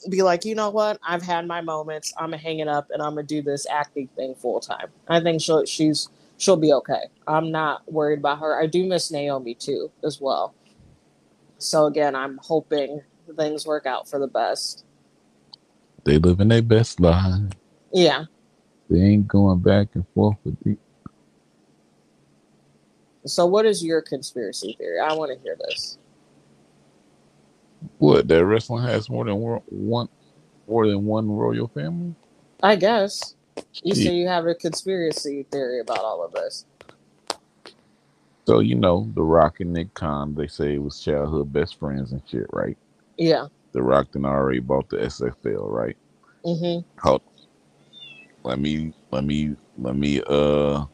be 0.09 0.23
like, 0.23 0.45
you 0.45 0.55
know 0.55 0.69
what, 0.69 0.99
I've 1.07 1.21
had 1.21 1.47
my 1.47 1.61
moments. 1.61 2.13
I'm 2.17 2.31
gonna 2.31 2.37
hang 2.37 2.59
it 2.59 2.67
up 2.67 2.89
and 2.91 3.01
I'm 3.01 3.11
gonna 3.11 3.23
do 3.23 3.41
this 3.41 3.67
acting 3.69 4.07
thing 4.15 4.35
full 4.35 4.59
time. 4.59 4.87
I 5.07 5.19
think 5.19 5.41
she'll 5.41 5.65
she's 5.65 6.09
she'll 6.37 6.57
be 6.57 6.73
okay. 6.73 7.03
I'm 7.27 7.51
not 7.51 7.91
worried 7.91 8.19
about 8.19 8.39
her. 8.39 8.59
I 8.59 8.65
do 8.65 8.85
miss 8.85 9.11
Naomi 9.11 9.53
too, 9.53 9.91
as 10.03 10.19
well. 10.19 10.53
So 11.57 11.85
again, 11.85 12.15
I'm 12.15 12.39
hoping 12.41 13.01
things 13.37 13.65
work 13.65 13.85
out 13.85 14.07
for 14.07 14.19
the 14.19 14.27
best. 14.27 14.83
They 16.03 16.17
living 16.17 16.49
their 16.49 16.61
best 16.61 16.99
life. 16.99 17.51
Yeah. 17.91 18.25
They 18.89 18.99
ain't 18.99 19.27
going 19.27 19.59
back 19.59 19.87
and 19.95 20.05
forth 20.13 20.37
with 20.43 20.59
the 20.63 20.77
So 23.27 23.45
what 23.45 23.65
is 23.65 23.83
your 23.83 24.01
conspiracy 24.01 24.75
theory? 24.79 24.99
I 24.99 25.13
want 25.13 25.31
to 25.33 25.39
hear 25.43 25.57
this. 25.67 25.97
what 27.99 28.27
that 28.27 28.45
wrestling 28.45 28.83
has 28.85 29.09
more 29.09 29.25
than 29.25 29.35
one 29.67 30.09
more 30.67 30.87
than 30.87 31.05
one 31.05 31.29
royal 31.29 31.69
family. 31.69 32.15
I 32.63 32.75
guess. 32.77 33.35
You 33.83 33.95
Yeah. 33.95 33.95
say 33.95 34.15
you 34.15 34.27
have 34.27 34.47
a 34.47 34.55
conspiracy 34.55 35.47
theory 35.51 35.79
about 35.81 35.99
all 36.05 36.23
of 36.25 36.33
this. 36.33 36.65
So 38.47 38.59
you 38.59 38.75
know, 38.75 39.11
The 39.15 39.23
Rock 39.23 39.61
and 39.61 39.73
Nick 39.73 39.93
Khan, 39.95 40.35
they 40.35 40.47
say 40.47 40.75
it 40.75 40.83
was 40.83 41.01
childhood 41.01 41.53
best 41.53 41.79
friends 41.79 42.11
and 42.13 42.23
shit, 42.27 42.47
right? 42.53 42.77
Yeah. 43.17 43.47
The 43.73 43.83
Rock 43.83 44.09
and 44.15 44.25
already 44.25 44.59
bought 44.59 44.89
the 44.89 44.97
XFL, 44.97 45.69
right? 45.71 45.97
Mm-hmm. 46.45 46.93
Hold 47.01 47.21
let 48.43 48.59
me 48.59 48.93
let 49.11 49.25
me 49.25 49.55
let 49.77 49.95
me 49.97 50.21
uh 50.27 50.85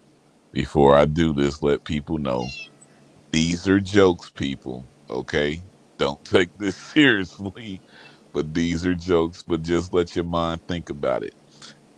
before 0.54 0.96
I 0.98 1.06
do 1.06 1.34
this, 1.34 1.64
let 1.64 1.86
people 1.86 2.18
know 2.20 2.56
these 3.32 3.68
are 3.68 3.82
jokes, 3.82 4.32
people. 4.32 4.90
Okay? 5.10 5.64
Don't 6.00 6.24
take 6.26 6.52
this 6.58 6.78
seriously, 6.78 7.84
but 8.34 8.54
these 8.54 8.86
are 8.86 8.96
jokes, 8.96 9.44
but 9.48 9.64
just 9.64 9.94
let 9.94 10.16
your 10.16 10.26
mind 10.26 10.62
think 10.68 10.90
about 10.90 11.24
it. 11.24 11.36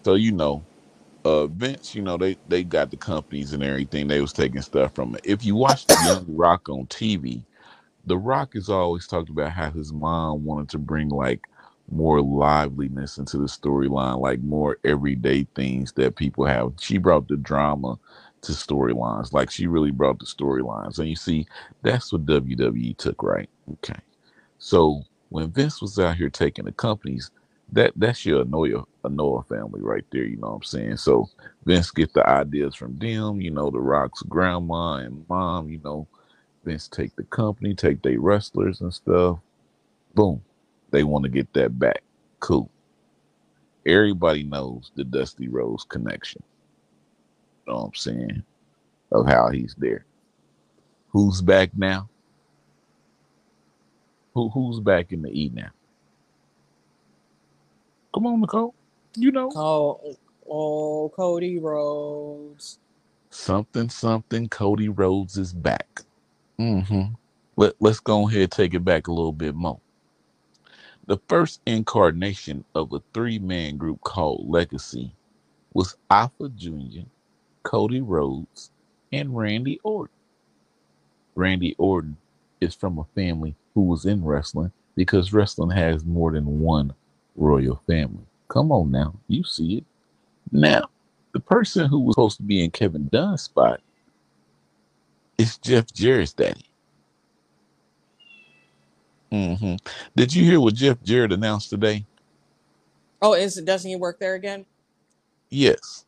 So 0.06 0.16
you 0.16 0.32
know, 0.34 0.68
uh 1.26 1.48
Vince, 1.48 1.96
you 1.96 2.02
know, 2.04 2.18
they 2.18 2.38
they 2.48 2.64
got 2.64 2.92
the 2.92 2.98
companies 2.98 3.54
and 3.54 3.64
everything. 3.64 4.08
They 4.08 4.22
was 4.22 4.34
taking 4.34 4.62
stuff 4.64 4.94
from 4.96 5.16
it. 5.16 5.22
If 5.26 5.46
you 5.46 5.56
watch 5.56 5.88
the 5.88 5.98
Young 5.98 6.26
Rock 6.30 6.70
on 6.70 6.88
TV, 6.88 7.44
The 8.06 8.18
Rock 8.18 8.54
has 8.56 8.68
always 8.70 9.08
talked 9.08 9.30
about 9.30 9.52
how 9.52 9.72
his 9.72 9.94
mom 9.94 10.44
wanted 10.44 10.70
to 10.70 10.80
bring 10.80 11.10
like 11.10 11.42
more 11.90 12.22
liveliness 12.22 13.18
into 13.18 13.38
the 13.38 13.46
storyline, 13.46 14.20
like 14.20 14.42
more 14.42 14.78
everyday 14.84 15.48
things 15.56 15.94
that 15.94 16.16
people 16.16 16.46
have. 16.46 16.74
She 16.80 16.98
brought 16.98 17.28
the 17.28 17.38
drama 17.38 18.00
to 18.44 18.54
storylines. 18.54 19.34
Like 19.34 19.52
she 19.52 19.68
really 19.68 19.92
brought 19.92 20.20
the 20.20 20.26
storylines. 20.28 21.00
And 21.00 21.10
you 21.10 21.18
see, 21.18 21.48
that's 21.84 22.14
what 22.14 22.26
WWE 22.28 22.98
took, 22.98 23.24
right? 23.24 23.50
Okay. 23.74 24.00
So 24.60 25.04
when 25.30 25.52
Vince 25.52 25.82
was 25.82 26.00
out 26.00 26.18
here 26.18 26.30
taking 26.30 26.66
the 26.66 26.72
companies, 26.72 27.32
that 27.72 27.94
that's 27.96 28.26
your 28.26 28.46
Anoa'i 28.46 28.84
Anoa'i 29.04 29.48
family 29.50 29.82
right 29.82 30.06
there, 30.12 30.24
you 30.26 30.38
know 30.38 30.50
what 30.50 30.56
I'm 30.56 30.64
saying? 30.64 30.98
So 30.98 31.30
Vince 31.66 31.92
get 31.92 32.14
the 32.14 32.28
ideas 32.28 32.76
from 32.76 32.98
them, 33.00 33.42
you 33.42 33.52
know, 33.52 33.72
the 33.72 33.80
Rock's 33.80 34.22
grandma 34.24 34.96
and 34.98 35.26
mom, 35.30 35.70
you 35.70 35.82
know, 35.84 36.08
Vince 36.66 36.88
take 36.88 37.16
the 37.16 37.24
company, 37.24 37.76
take 37.76 38.02
their 38.04 38.20
wrestlers 38.20 38.82
and 38.82 38.94
stuff. 38.94 39.40
Boom. 40.16 40.44
They 40.92 41.04
want 41.04 41.24
to 41.24 41.30
get 41.30 41.54
that 41.54 41.78
back. 41.80 42.04
Cool. 42.40 42.70
Everybody 43.86 44.44
knows 44.44 44.92
the 44.96 45.04
Dusty 45.04 45.48
Rhodes 45.50 45.86
connection. 45.86 46.44
Know 47.68 47.76
what 47.76 47.84
I'm 47.86 47.96
saying? 47.96 48.44
Of 49.12 49.28
how 49.28 49.50
he's 49.50 49.76
there. 49.78 50.06
Who's 51.10 51.42
back 51.42 51.72
now? 51.78 52.10
Who 54.34 54.50
who's 54.50 54.80
back 54.80 55.12
in 55.12 55.22
the 55.22 55.30
E 55.30 55.52
now? 55.54 55.72
Come 58.14 58.28
on, 58.28 58.42
Nicole. 58.42 58.76
You 59.16 59.32
know. 59.32 59.52
Oh, 59.56 60.18
oh, 60.50 61.10
Cody 61.16 61.60
Rhodes. 61.60 62.80
Something 63.30 63.90
something 63.90 64.50
Cody 64.50 64.90
Rhodes 64.90 65.38
is 65.38 65.54
back. 65.54 66.02
Mm-hmm. 66.60 67.14
Let, 67.56 67.74
let's 67.80 68.00
go 68.00 68.28
ahead 68.28 68.42
and 68.44 68.52
take 68.52 68.74
it 68.74 68.86
back 68.86 69.08
a 69.08 69.14
little 69.14 69.32
bit 69.34 69.56
more. 69.56 69.80
The 71.08 71.20
first 71.28 71.62
incarnation 71.66 72.66
of 72.76 72.94
a 72.94 73.02
three-man 73.14 73.78
group 73.78 74.02
called 74.02 74.46
Legacy 74.50 75.16
was 75.74 75.98
Alpha 76.10 76.50
Jr., 76.50 77.08
Cody 77.64 78.02
Rhodes, 78.02 78.72
and 79.12 79.36
Randy 79.36 79.80
Orton. 79.84 80.14
Randy 81.36 81.76
Orton 81.78 82.18
is 82.62 82.76
from 82.76 83.00
a 83.00 83.06
family 83.16 83.56
who 83.74 83.82
was 83.82 84.06
in 84.06 84.24
wrestling 84.24 84.72
because 84.96 85.34
wrestling 85.34 85.72
has 85.72 86.06
more 86.06 86.32
than 86.32 86.60
one 86.60 86.94
royal 87.36 87.82
family. 87.88 88.26
Come 88.48 88.72
on 88.72 88.92
now, 88.92 89.16
you 89.28 89.44
see 89.44 89.78
it. 89.78 89.86
Now, 90.52 90.90
the 91.34 91.40
person 91.40 91.88
who 91.88 92.00
was 92.00 92.14
supposed 92.14 92.38
to 92.38 92.44
be 92.44 92.64
in 92.64 92.70
Kevin 92.72 93.10
Dunn's 93.12 93.42
spot 93.42 93.82
is 95.38 95.58
Jeff 95.58 95.92
Jarrett's 95.92 96.34
daddy. 96.34 96.66
Mm-hmm. 99.32 99.76
Did 100.16 100.36
you 100.36 100.46
hear 100.46 100.60
what 100.60 100.76
Jeff 100.76 101.02
Jarrett 101.02 101.34
announced 101.34 101.72
today? 101.72 102.06
Oh, 103.20 103.34
is 103.34 103.58
it 103.58 103.66
doesn't 103.66 103.90
he 103.90 103.96
work 103.96 104.20
there 104.20 104.36
again? 104.36 104.66
Yes. 105.50 106.06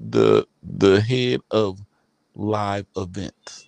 The 0.00 0.46
the 0.62 1.00
head 1.00 1.40
of 1.50 1.80
live 2.34 2.86
events. 2.96 3.66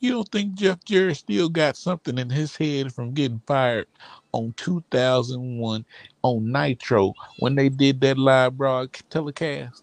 You 0.00 0.12
don't 0.12 0.28
think 0.30 0.54
Jeff 0.54 0.84
Jarrett 0.84 1.18
still 1.18 1.48
got 1.48 1.76
something 1.76 2.18
in 2.18 2.30
his 2.30 2.56
head 2.56 2.92
from 2.94 3.14
getting 3.14 3.42
fired 3.46 3.86
on 4.32 4.54
2001 4.56 5.84
on 6.22 6.52
Nitro 6.52 7.14
when 7.38 7.54
they 7.54 7.68
did 7.70 8.00
that 8.02 8.18
live 8.18 8.56
broad 8.58 8.92
telecast? 9.10 9.82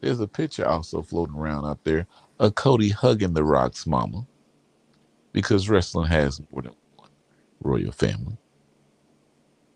There's 0.00 0.20
a 0.20 0.28
picture 0.28 0.66
also 0.66 1.02
floating 1.02 1.36
around 1.36 1.66
out 1.66 1.84
there 1.84 2.06
of 2.40 2.54
Cody 2.56 2.90
hugging 2.90 3.34
The 3.34 3.44
Rock's 3.44 3.86
mama 3.86 4.26
because 5.32 5.70
wrestling 5.70 6.08
has 6.08 6.42
more 6.52 6.62
than 6.62 6.74
one 6.96 7.10
royal 7.62 7.92
family. 7.92 8.38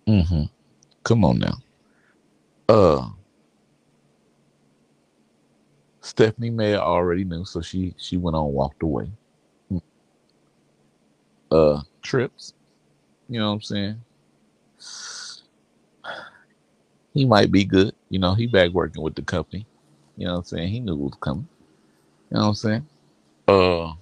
Mm-hmm. 0.08 0.44
Come 1.04 1.24
on 1.24 1.38
now. 1.38 1.56
Uh 2.68 3.08
Stephanie 6.00 6.50
May 6.50 6.76
already 6.76 7.24
knew, 7.24 7.44
so 7.44 7.60
she 7.62 7.94
she 7.98 8.16
went 8.16 8.36
on 8.36 8.52
walked 8.52 8.82
away. 8.82 9.10
Uh 11.50 11.82
trips. 12.02 12.54
You 13.28 13.40
know 13.40 13.48
what 13.48 13.54
I'm 13.54 13.62
saying? 13.62 14.00
He 17.14 17.24
might 17.24 17.52
be 17.52 17.64
good. 17.64 17.94
You 18.10 18.18
know, 18.18 18.34
he 18.34 18.46
back 18.46 18.70
working 18.72 19.02
with 19.02 19.14
the 19.14 19.22
company. 19.22 19.66
You 20.16 20.26
know 20.26 20.34
what 20.34 20.38
I'm 20.40 20.44
saying? 20.44 20.68
He 20.68 20.80
knew 20.80 20.94
it 20.94 20.98
was 20.98 21.18
coming. 21.20 21.48
You 22.30 22.36
know 22.36 22.42
what 22.42 22.48
I'm 22.48 22.54
saying? 22.54 22.86
Uh 23.48 23.92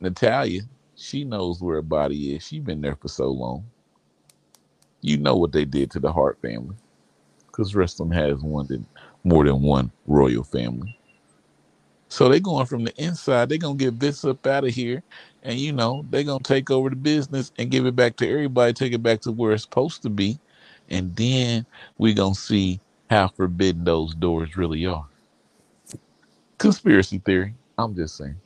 Natalya, 0.00 0.62
she 0.96 1.24
knows 1.24 1.60
where 1.62 1.76
her 1.76 1.82
body 1.82 2.36
is. 2.36 2.46
She 2.46 2.60
been 2.60 2.80
there 2.80 2.96
for 2.96 3.08
so 3.08 3.30
long. 3.30 3.64
You 5.02 5.18
know 5.18 5.36
what 5.36 5.52
they 5.52 5.64
did 5.64 5.90
to 5.92 6.00
the 6.00 6.12
Hart 6.12 6.40
family. 6.42 6.76
Because 7.46 7.74
wrestling 7.74 8.12
has 8.12 8.40
one 8.42 8.66
than 8.68 8.86
more 9.24 9.44
than 9.44 9.62
one 9.62 9.92
royal 10.06 10.44
family. 10.44 10.98
So 12.08 12.28
they're 12.28 12.40
going 12.40 12.66
from 12.66 12.84
the 12.84 12.94
inside, 13.02 13.48
They're 13.50 13.58
gonna 13.58 13.76
get 13.76 13.94
Vince 13.94 14.24
up 14.24 14.46
out 14.46 14.64
of 14.64 14.74
here, 14.74 15.02
and 15.42 15.58
you 15.58 15.72
know, 15.72 16.06
they're 16.10 16.24
gonna 16.24 16.42
take 16.42 16.70
over 16.70 16.90
the 16.90 16.96
business 16.96 17.52
and 17.58 17.70
give 17.70 17.86
it 17.86 17.96
back 17.96 18.16
to 18.18 18.30
everybody, 18.30 18.72
take 18.72 18.94
it 18.94 19.02
back 19.02 19.20
to 19.22 19.32
where 19.32 19.52
it's 19.52 19.64
supposed 19.64 20.02
to 20.02 20.10
be. 20.10 20.40
And 20.90 21.14
then 21.16 21.66
we're 21.98 22.14
gonna 22.14 22.34
see 22.34 22.80
how 23.10 23.28
forbidden 23.28 23.84
those 23.84 24.14
doors 24.14 24.56
really 24.56 24.86
are. 24.86 25.06
Conspiracy 26.58 27.18
theory. 27.18 27.54
I'm 27.78 27.94
just 27.94 28.16
saying. 28.16 28.36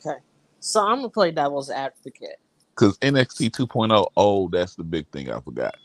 Okay. 0.00 0.18
So 0.60 0.80
I'm 0.86 0.98
gonna 0.98 1.10
play 1.10 1.32
devil's 1.32 1.70
advocate. 1.70 2.38
Because 2.80 2.96
NXT 2.98 3.50
2.0, 3.50 4.06
oh, 4.16 4.48
that's 4.48 4.74
the 4.74 4.84
big 4.84 5.06
thing 5.08 5.30
I 5.30 5.38
forgot. 5.40 5.76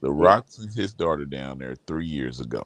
The 0.00 0.10
Rock 0.10 0.46
and 0.58 0.72
his 0.74 0.92
daughter 0.92 1.24
down 1.24 1.58
there 1.58 1.76
three 1.86 2.08
years 2.08 2.40
ago. 2.40 2.64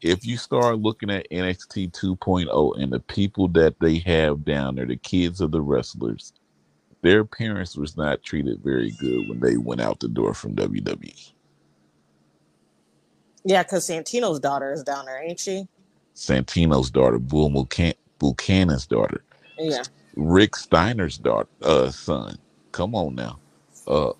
If 0.00 0.24
you 0.24 0.38
start 0.38 0.78
looking 0.78 1.10
at 1.10 1.30
NXT 1.30 1.92
2.0 1.92 2.82
and 2.82 2.90
the 2.90 3.00
people 3.00 3.46
that 3.48 3.78
they 3.78 3.98
have 3.98 4.42
down 4.42 4.76
there, 4.76 4.86
the 4.86 4.96
kids 4.96 5.42
of 5.42 5.50
the 5.50 5.60
wrestlers, 5.60 6.32
their 7.02 7.26
parents 7.26 7.76
was 7.76 7.94
not 7.94 8.22
treated 8.22 8.60
very 8.64 8.92
good 8.92 9.28
when 9.28 9.40
they 9.40 9.58
went 9.58 9.82
out 9.82 10.00
the 10.00 10.08
door 10.08 10.32
from 10.32 10.56
WWE. 10.56 11.32
Yeah, 13.44 13.64
because 13.64 13.86
Santino's 13.86 14.40
daughter 14.40 14.72
is 14.72 14.82
down 14.82 15.04
there, 15.04 15.22
ain't 15.22 15.40
she? 15.40 15.68
Santino's 16.16 16.90
daughter, 16.90 17.18
Bull 17.18 17.50
Buchanan's 18.18 18.86
daughter, 18.86 19.24
Yeah. 19.58 19.82
Rick 20.16 20.56
Steiner's 20.56 21.18
daughter, 21.18 21.48
uh, 21.62 21.90
son. 21.90 22.38
Come 22.72 22.94
on 22.94 23.14
now. 23.16 23.40
Uh, 23.86 24.12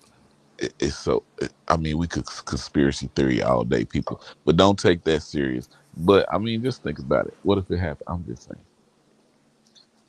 it- 0.59 0.75
it's 0.79 0.97
so. 0.97 1.23
it- 1.41 1.53
I 1.67 1.77
mean, 1.77 1.97
we 1.97 2.07
could 2.07 2.25
conspiracy 2.45 3.09
theory 3.15 3.41
all 3.43 3.63
day, 3.65 3.85
people, 3.85 4.21
but 4.45 4.57
don't 4.57 4.79
take 4.79 5.03
that 5.05 5.23
serious. 5.23 5.69
But 5.97 6.27
I 6.33 6.37
mean, 6.39 6.63
just 6.63 6.83
think 6.83 6.99
about 6.99 7.27
it. 7.27 7.35
What 7.43 7.57
if 7.59 7.71
it 7.71 7.79
happened? 7.79 8.07
I'm 8.07 8.25
just 8.25 8.43
saying. 8.49 8.61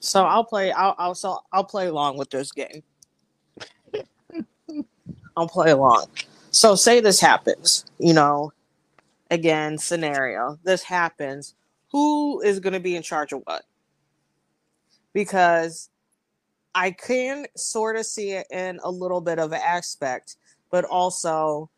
So 0.00 0.24
I'll 0.24 0.44
play. 0.44 0.72
I'll 0.72 0.94
I'll 0.98 1.14
so 1.14 1.40
I'll 1.53 1.64
play 1.64 1.88
along 1.88 2.18
with 2.18 2.31
this 2.31 2.53
game. 2.53 2.83
I'll 5.37 5.48
play 5.48 5.70
along. 5.72 6.07
So 6.50 6.74
say 6.76 7.00
this 7.00 7.20
happens. 7.20 7.87
You 7.98 8.14
know, 8.14 8.53
again 9.31 9.79
scenario. 9.79 10.59
This 10.64 10.85
happens. 10.85 11.55
Who 11.92 12.40
is 12.42 12.61
going 12.61 12.74
to 12.74 12.81
be 12.81 12.96
in 12.96 13.03
charge 13.03 13.33
of 13.33 13.42
what? 13.44 13.64
Because 15.14 15.90
I 16.74 16.92
can 16.92 17.46
sort 17.56 17.96
of 17.96 18.06
see 18.06 18.33
it 18.33 18.46
in 18.50 18.80
a 18.83 18.90
little 18.90 19.20
bit 19.20 19.38
of 19.38 19.52
an 19.52 19.61
aspect, 19.64 20.37
but 20.70 20.85
also 20.85 21.70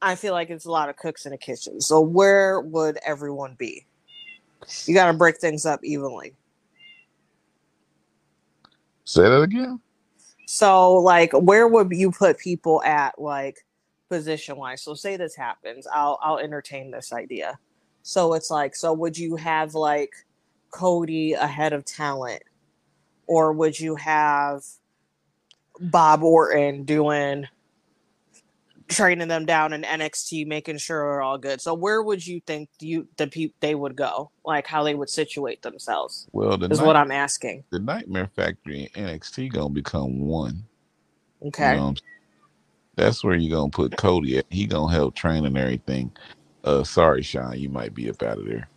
I 0.00 0.14
feel 0.14 0.32
like 0.32 0.50
it's 0.50 0.66
a 0.66 0.70
lot 0.70 0.88
of 0.88 0.96
cooks 0.96 1.26
in 1.26 1.32
the 1.32 1.38
kitchen. 1.38 1.80
So 1.80 2.00
where 2.00 2.60
would 2.60 2.98
everyone 3.04 3.54
be? 3.58 3.86
You 4.86 4.94
got 4.94 5.06
to 5.06 5.14
break 5.16 5.38
things 5.38 5.66
up 5.66 5.80
evenly. 5.82 6.34
Say 9.04 9.22
that 9.22 9.40
again. 9.40 9.80
So, 10.46 10.94
like, 10.94 11.32
where 11.32 11.68
would 11.68 11.90
you 11.90 12.10
put 12.10 12.38
people 12.38 12.82
at, 12.82 13.18
like, 13.18 13.64
position 14.08 14.56
wise? 14.56 14.82
So, 14.82 14.94
say 14.94 15.16
this 15.16 15.34
happens, 15.34 15.86
I'll 15.92 16.18
I'll 16.22 16.38
entertain 16.38 16.90
this 16.90 17.12
idea. 17.12 17.58
So 18.02 18.34
it's 18.34 18.50
like, 18.50 18.76
so 18.76 18.92
would 18.92 19.16
you 19.16 19.34
have 19.36 19.74
like 19.74 20.12
Cody 20.70 21.32
ahead 21.32 21.72
of 21.72 21.86
talent, 21.86 22.42
or 23.26 23.52
would 23.52 23.78
you 23.78 23.96
have 23.96 24.62
Bob 25.80 26.22
Orton 26.24 26.84
doing 26.84 27.46
training 28.88 29.28
them 29.28 29.46
down 29.46 29.72
in 29.72 29.82
NXT, 29.82 30.46
making 30.46 30.78
sure 30.78 31.00
they're 31.00 31.22
all 31.22 31.38
good? 31.38 31.60
So, 31.60 31.74
where 31.74 32.02
would 32.02 32.26
you 32.26 32.40
think 32.46 32.70
you 32.80 33.08
the 33.16 33.26
people 33.28 33.56
they 33.60 33.74
would 33.74 33.96
go, 33.96 34.32
like 34.44 34.66
how 34.66 34.84
they 34.84 34.94
would 34.94 35.10
situate 35.10 35.62
themselves? 35.62 36.28
Well, 36.32 36.58
the 36.58 36.68
Is 36.70 36.82
night, 36.82 36.82
what 36.82 36.96
I'm 36.96 37.12
asking. 37.12 37.64
the 37.70 37.80
Nightmare 37.80 38.30
Factory 38.36 38.90
and 38.94 39.08
NXT 39.22 39.52
gonna 39.52 39.70
become 39.70 40.20
one. 40.20 40.64
You 41.58 41.68
Okay. 41.68 41.70
know 41.70 41.88
I'm 41.88 41.96
saying? 41.96 42.02
That's 42.96 43.24
where 43.24 43.36
you're 43.36 43.56
gonna 43.56 43.70
put 43.70 43.96
Cody 43.96 44.38
at. 44.38 44.46
He 44.50 44.66
gonna 44.66 44.92
help 44.92 45.14
train 45.14 45.46
and 45.46 45.58
everything. 45.58 46.12
Uh 46.64 46.84
sorry, 46.84 47.22
Shawn, 47.22 47.58
you 47.58 47.68
might 47.70 47.94
be 47.94 48.10
up 48.10 48.22
out 48.22 48.38
of 48.38 48.46
there. 48.46 48.68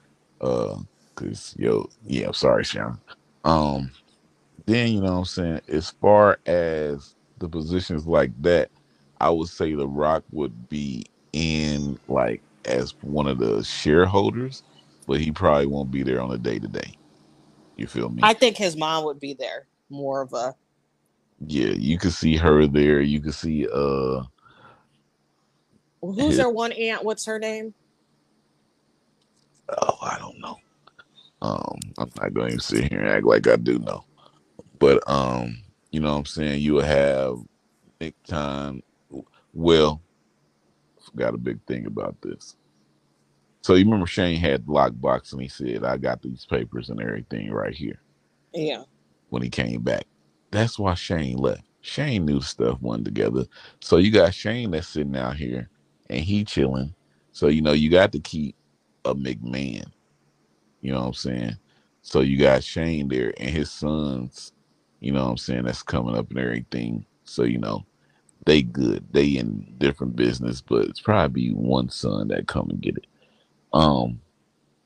Uh 0.41 0.79
cause 1.15 1.55
yo, 1.57 1.89
yeah, 2.07 2.27
I'm 2.27 2.33
sorry, 2.33 2.63
Shawn. 2.63 2.99
Um 3.45 3.91
then 4.67 4.89
you 4.93 5.01
know 5.01 5.13
what 5.13 5.19
I'm 5.19 5.25
saying, 5.25 5.61
as 5.69 5.91
far 6.01 6.39
as 6.47 7.15
the 7.39 7.49
positions 7.49 8.07
like 8.07 8.31
that, 8.43 8.71
I 9.21 9.31
would 9.31 9.49
say 9.49 9.75
the 9.75 9.87
Rock 9.89 10.25
would 10.33 10.69
be 10.69 11.07
in 11.33 11.99
like 12.09 12.43
as 12.65 12.95
one 13.03 13.27
of 13.27 13.39
the 13.39 13.63
shareholders, 13.63 14.63
but 15.07 15.21
he 15.21 15.31
probably 15.33 15.67
won't 15.67 15.91
be 15.91 16.03
there 16.03 16.21
on 16.21 16.33
a 16.33 16.39
day 16.39 16.59
to 16.59 16.69
day. 16.69 16.93
You 17.77 17.87
feel 17.87 18.09
me? 18.09 18.23
I 18.23 18.33
think 18.33 18.57
his 18.57 18.77
mom 18.77 19.05
would 19.05 19.19
be 19.19 19.33
there. 19.35 19.67
More 19.89 20.21
of 20.21 20.33
a 20.33 20.55
yeah, 21.47 21.69
you 21.69 21.97
could 21.99 22.13
see 22.13 22.37
her 22.37 22.67
there. 22.67 23.01
You 23.01 23.21
could 23.21 23.35
see 23.35 23.67
uh 23.73 24.23
who's 26.01 26.37
his, 26.37 26.37
their 26.37 26.49
one 26.49 26.73
aunt? 26.73 27.05
What's 27.05 27.25
her 27.27 27.39
name? 27.39 27.75
oh, 29.81 29.97
I 30.01 30.17
don't 30.19 30.39
know. 30.39 30.57
Um, 31.41 31.79
I'm 31.99 32.11
not 32.21 32.35
going 32.35 32.53
to 32.57 32.61
sit 32.61 32.91
here 32.91 33.01
and 33.01 33.09
act 33.09 33.25
like 33.25 33.47
I 33.47 33.57
do 33.57 33.79
know. 33.79 34.05
But 34.79 35.03
um, 35.09 35.59
you 35.91 35.99
know 36.01 36.13
what 36.13 36.19
I'm 36.19 36.25
saying? 36.25 36.61
You 36.61 36.75
will 36.75 36.83
have 36.83 37.37
Nick 38.01 38.15
Time. 38.25 38.83
Well, 39.53 40.01
forgot 41.11 41.35
a 41.35 41.37
big 41.39 41.61
thing 41.67 41.87
about 41.87 42.17
this. 42.21 42.55
So 43.63 43.75
you 43.75 43.85
remember 43.85 44.07
Shane 44.07 44.39
had 44.39 44.65
the 44.67 44.71
lockbox 44.73 45.33
and 45.33 45.41
he 45.43 45.49
said, 45.49 45.85
I 45.85 45.97
got 45.97 46.23
these 46.23 46.45
papers 46.45 46.89
and 46.89 47.01
everything 47.01 47.51
right 47.51 47.75
here 47.75 48.01
Yeah. 48.53 48.83
when 49.29 49.43
he 49.43 49.49
came 49.49 49.81
back. 49.81 50.05
That's 50.51 50.79
why 50.79 50.95
Shane 50.95 51.37
left. 51.37 51.63
Shane 51.81 52.25
knew 52.25 52.41
stuff 52.41 52.81
wasn't 52.81 53.05
together. 53.05 53.45
So 53.81 53.97
you 53.97 54.11
got 54.11 54.33
Shane 54.33 54.71
that's 54.71 54.87
sitting 54.89 55.17
out 55.17 55.37
here 55.37 55.69
and 56.09 56.21
he 56.21 56.45
chilling. 56.45 56.95
So 57.33 57.47
you 57.47 57.61
know 57.61 57.73
you 57.73 57.91
got 57.91 58.11
to 58.13 58.19
keep 58.19 58.55
a 59.05 59.15
McMahon. 59.15 59.85
You 60.81 60.93
know 60.93 61.01
what 61.01 61.07
I'm 61.07 61.13
saying? 61.13 61.57
So 62.03 62.21
you 62.21 62.37
got 62.37 62.63
Shane 62.63 63.09
there 63.09 63.33
and 63.37 63.49
his 63.49 63.71
sons, 63.71 64.53
you 64.99 65.11
know 65.11 65.25
what 65.25 65.31
I'm 65.31 65.37
saying, 65.37 65.63
that's 65.63 65.83
coming 65.83 66.15
up 66.15 66.29
and 66.29 66.39
everything. 66.39 67.05
So, 67.25 67.43
you 67.43 67.57
know, 67.59 67.85
they 68.45 68.61
good. 68.61 69.05
They 69.11 69.27
in 69.37 69.75
different 69.77 70.15
business, 70.15 70.61
but 70.61 70.85
it's 70.85 71.01
probably 71.01 71.49
one 71.49 71.89
son 71.89 72.29
that 72.29 72.47
come 72.47 72.69
and 72.69 72.81
get 72.81 72.97
it. 72.97 73.07
Um, 73.73 74.21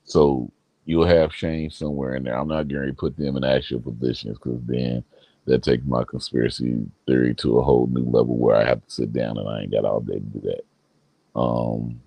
so 0.04 0.52
you'll 0.86 1.06
have 1.06 1.34
Shane 1.34 1.70
somewhere 1.70 2.16
in 2.16 2.24
there. 2.24 2.38
I'm 2.38 2.48
not 2.48 2.68
going 2.68 2.88
to 2.88 2.94
put 2.94 3.16
them 3.18 3.38
in 3.38 3.44
actual 3.44 3.80
positions 3.82 4.38
because 4.38 4.60
then 4.66 5.04
that 5.46 5.64
takes 5.64 5.86
my 5.86 6.04
conspiracy 6.04 6.86
theory 7.08 7.34
to 7.36 7.60
a 7.60 7.64
whole 7.64 7.88
new 7.88 8.04
level 8.04 8.38
where 8.38 8.56
I 8.56 8.66
have 8.66 8.84
to 8.86 8.92
sit 8.92 9.14
down 9.14 9.38
and 9.38 9.48
I 9.48 9.62
ain't 9.62 9.72
got 9.72 9.86
all 9.86 10.02
day 10.02 10.16
to 10.16 10.20
do 10.20 10.42
that. 10.42 11.40
Um, 11.40 12.02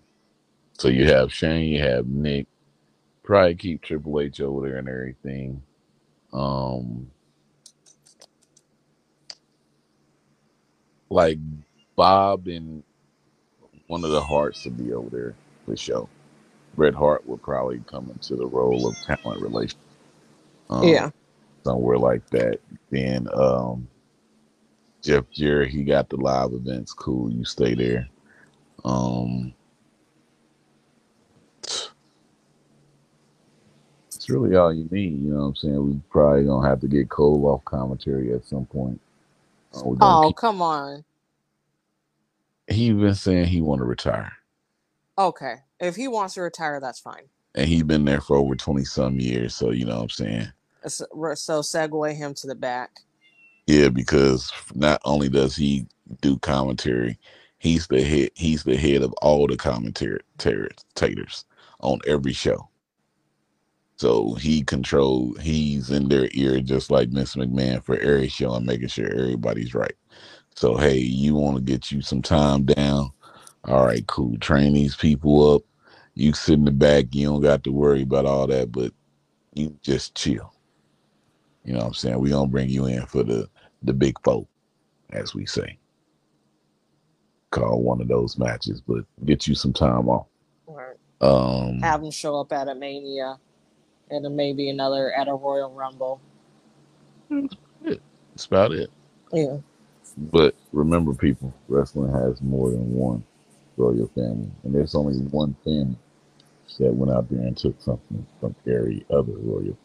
so 0.79 0.89
you 0.89 1.07
have 1.07 1.33
Shane, 1.33 1.69
you 1.69 1.81
have 1.83 2.07
Nick, 2.07 2.47
probably 3.23 3.55
keep 3.55 3.83
Triple 3.83 4.21
H 4.21 4.41
over 4.41 4.69
there 4.69 4.79
and 4.79 4.89
everything. 4.89 5.63
Um, 6.33 7.11
like 11.11 11.39
Bob 11.97 12.49
and 12.49 12.83
one 13.89 14.05
of 14.05 14.11
the 14.13 14.23
Harts 14.23 14.63
to 14.65 14.71
be 14.71 14.93
over 14.93 15.11
there 15.11 15.35
for 15.67 15.77
sure. 15.77 16.09
Bret 16.77 16.95
Hart 16.95 17.27
would 17.29 17.43
probably 17.43 17.83
come 17.87 18.11
into 18.11 18.37
the 18.37 18.47
role 18.47 18.87
of 18.89 18.97
talent 19.01 19.41
relation. 19.43 19.79
Um, 20.71 20.91
Yeah. 20.91 21.11
somewhere 21.67 21.99
like 21.99 22.29
that. 22.31 22.61
Then 22.91 23.29
um, 23.35 23.89
Jeff 25.03 25.25
Jarrett, 25.33 25.71
he 25.71 25.85
got 25.85 26.09
the 26.11 26.17
live 26.17 26.53
events. 26.53 26.93
Cool, 26.93 27.33
you 27.33 27.45
stay 27.45 27.75
there. 27.75 28.09
Um, 28.85 29.55
it's 34.17 34.31
really 34.31 34.57
all 34.57 34.73
you 34.75 34.89
need. 34.91 35.23
You 35.23 35.33
know 35.33 35.41
what 35.41 35.45
I'm 35.47 35.57
saying? 35.57 35.87
We 35.87 36.01
probably 36.11 36.45
gonna 36.45 36.69
have 36.69 36.81
to 36.83 36.89
get 36.89 37.11
Cole 37.11 37.47
off 37.47 37.65
commentary 37.65 38.35
at 38.35 38.47
some 38.47 38.67
point. 38.67 39.01
Uh, 39.75 39.83
Oh, 40.01 40.29
keep- 40.29 40.37
come 40.37 40.63
on. 40.63 41.05
he 42.69 42.93
been 42.93 43.15
saying 43.15 43.47
he 43.47 43.61
want 43.61 43.81
to 43.81 43.85
retire, 43.87 44.33
Okay. 45.19 45.57
If 45.81 45.97
he 45.97 46.09
wants 46.09 46.35
to 46.35 46.43
retire, 46.43 46.81
that's 46.81 47.01
fine. 47.01 47.29
and 47.55 47.69
he's 47.69 47.85
been 47.85 48.05
there 48.05 48.21
for 48.21 48.37
over 48.37 48.55
twenty 48.57 48.85
some 48.85 49.21
years. 49.21 49.55
So 49.55 49.71
you 49.71 49.85
know 49.85 49.97
what 49.97 50.03
I'm 50.05 50.11
saying? 50.11 50.49
So 50.87 51.07
so 51.35 51.61
segue 51.63 52.15
him 52.15 52.35
to 52.35 52.47
the 52.47 52.55
back. 52.55 52.91
Yeah, 53.67 53.89
because 53.89 54.53
not 54.75 55.01
only 55.05 55.29
does 55.29 55.57
he 55.57 55.87
do 56.21 56.39
commentary, 56.39 57.19
he's 57.59 57.87
the 57.87 58.03
head. 58.03 58.31
He's 58.35 58.65
the 58.65 58.77
head 58.77 59.03
of 59.03 59.13
all 59.23 59.47
the 59.47 59.57
commentators 59.57 61.45
on 61.81 62.01
every 62.07 62.33
show. 62.35 62.69
So 63.97 64.35
he 64.35 64.63
control. 64.63 65.35
He's 65.41 65.91
in 65.91 66.09
their 66.09 66.29
ear 66.33 66.61
just 66.61 66.91
like 66.91 67.11
Miss 67.11 67.37
McMahon 67.37 67.83
for 67.83 67.97
every 67.99 68.29
show 68.29 68.55
and 68.55 68.67
making 68.67 68.89
sure 68.89 69.07
everybody's 69.07 69.75
right. 69.75 69.95
So 70.57 70.77
hey, 70.77 70.99
you 70.99 71.35
want 71.35 71.57
to 71.57 71.63
get 71.63 71.93
you 71.93 72.03
some 72.03 72.23
time 72.23 72.65
down? 72.65 73.11
All 73.65 73.87
right, 73.87 74.07
cool. 74.07 74.37
Train 74.39 74.75
these 74.75 74.97
people 74.97 75.55
up. 75.55 75.63
You 76.15 76.33
sit 76.33 76.55
in 76.55 76.65
the 76.65 76.71
back. 76.71 77.07
You 77.13 77.27
don't 77.29 77.41
got 77.41 77.65
to 77.65 77.73
worry 77.73 78.03
about 78.03 78.27
all 78.27 78.47
that, 78.49 78.71
but 78.71 78.93
you 79.55 79.77
just 79.83 80.15
chill. 80.15 80.53
You 81.65 81.73
know 81.73 81.81
what 81.81 81.87
I'm 81.87 81.95
saying? 81.95 82.19
We 82.19 82.31
gonna 82.31 82.49
bring 82.49 82.69
you 82.69 82.87
in 82.87 83.07
for 83.07 83.23
the 83.23 83.49
the 83.83 83.93
big 83.93 84.17
four, 84.23 84.47
as 85.11 85.35
we 85.35 85.47
say. 85.47 85.79
Call 87.51 87.83
one 87.83 88.01
of 88.01 88.09
those 88.09 88.39
matches, 88.39 88.81
but 88.81 89.05
get 89.25 89.47
you 89.47 89.55
some 89.55 89.73
time 89.73 90.09
off. 90.09 90.27
Right. 90.67 90.97
Um, 91.21 91.81
Have 91.81 92.03
them 92.03 92.11
show 92.11 92.41
up 92.41 92.53
at 92.53 92.69
a 92.69 92.75
Mania 92.75 93.39
and 94.15 94.25
then 94.25 94.37
maybe 94.37 94.71
another 94.71 95.13
at 95.13 95.29
a 95.29 95.35
Royal 95.35 95.73
Rumble. 95.73 96.21
that's 97.29 98.47
about 98.47 98.73
it. 98.73 98.91
Yeah. 99.33 99.59
But 100.17 100.55
remember, 100.73 101.13
people, 101.15 101.53
wrestling 101.69 102.13
has 102.13 102.41
more 102.41 102.71
than 102.71 102.95
one 102.95 103.25
royal 103.77 104.07
family, 104.15 104.51
and 104.63 104.75
there's 104.75 104.95
only 104.95 105.19
one 105.19 105.57
family 105.65 105.97
that 106.79 106.93
went 106.93 107.13
out 107.13 107.29
there 107.29 107.41
and 107.41 107.57
took 107.57 107.81
something 107.83 108.25
from 108.41 108.55
every 108.67 109.05
other 109.11 109.33
royal 109.33 109.77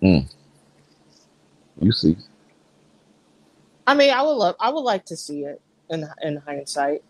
family. 0.00 0.24
Mm. 0.26 0.34
You 1.80 1.92
see, 1.92 2.16
I 3.86 3.94
mean, 3.94 4.10
I 4.10 4.22
would 4.22 4.32
love, 4.32 4.56
I 4.60 4.70
would 4.70 4.80
like 4.80 5.06
to 5.06 5.16
see 5.16 5.44
it 5.44 5.60
in 5.88 6.06
in 6.22 6.36
hindsight. 6.36 7.02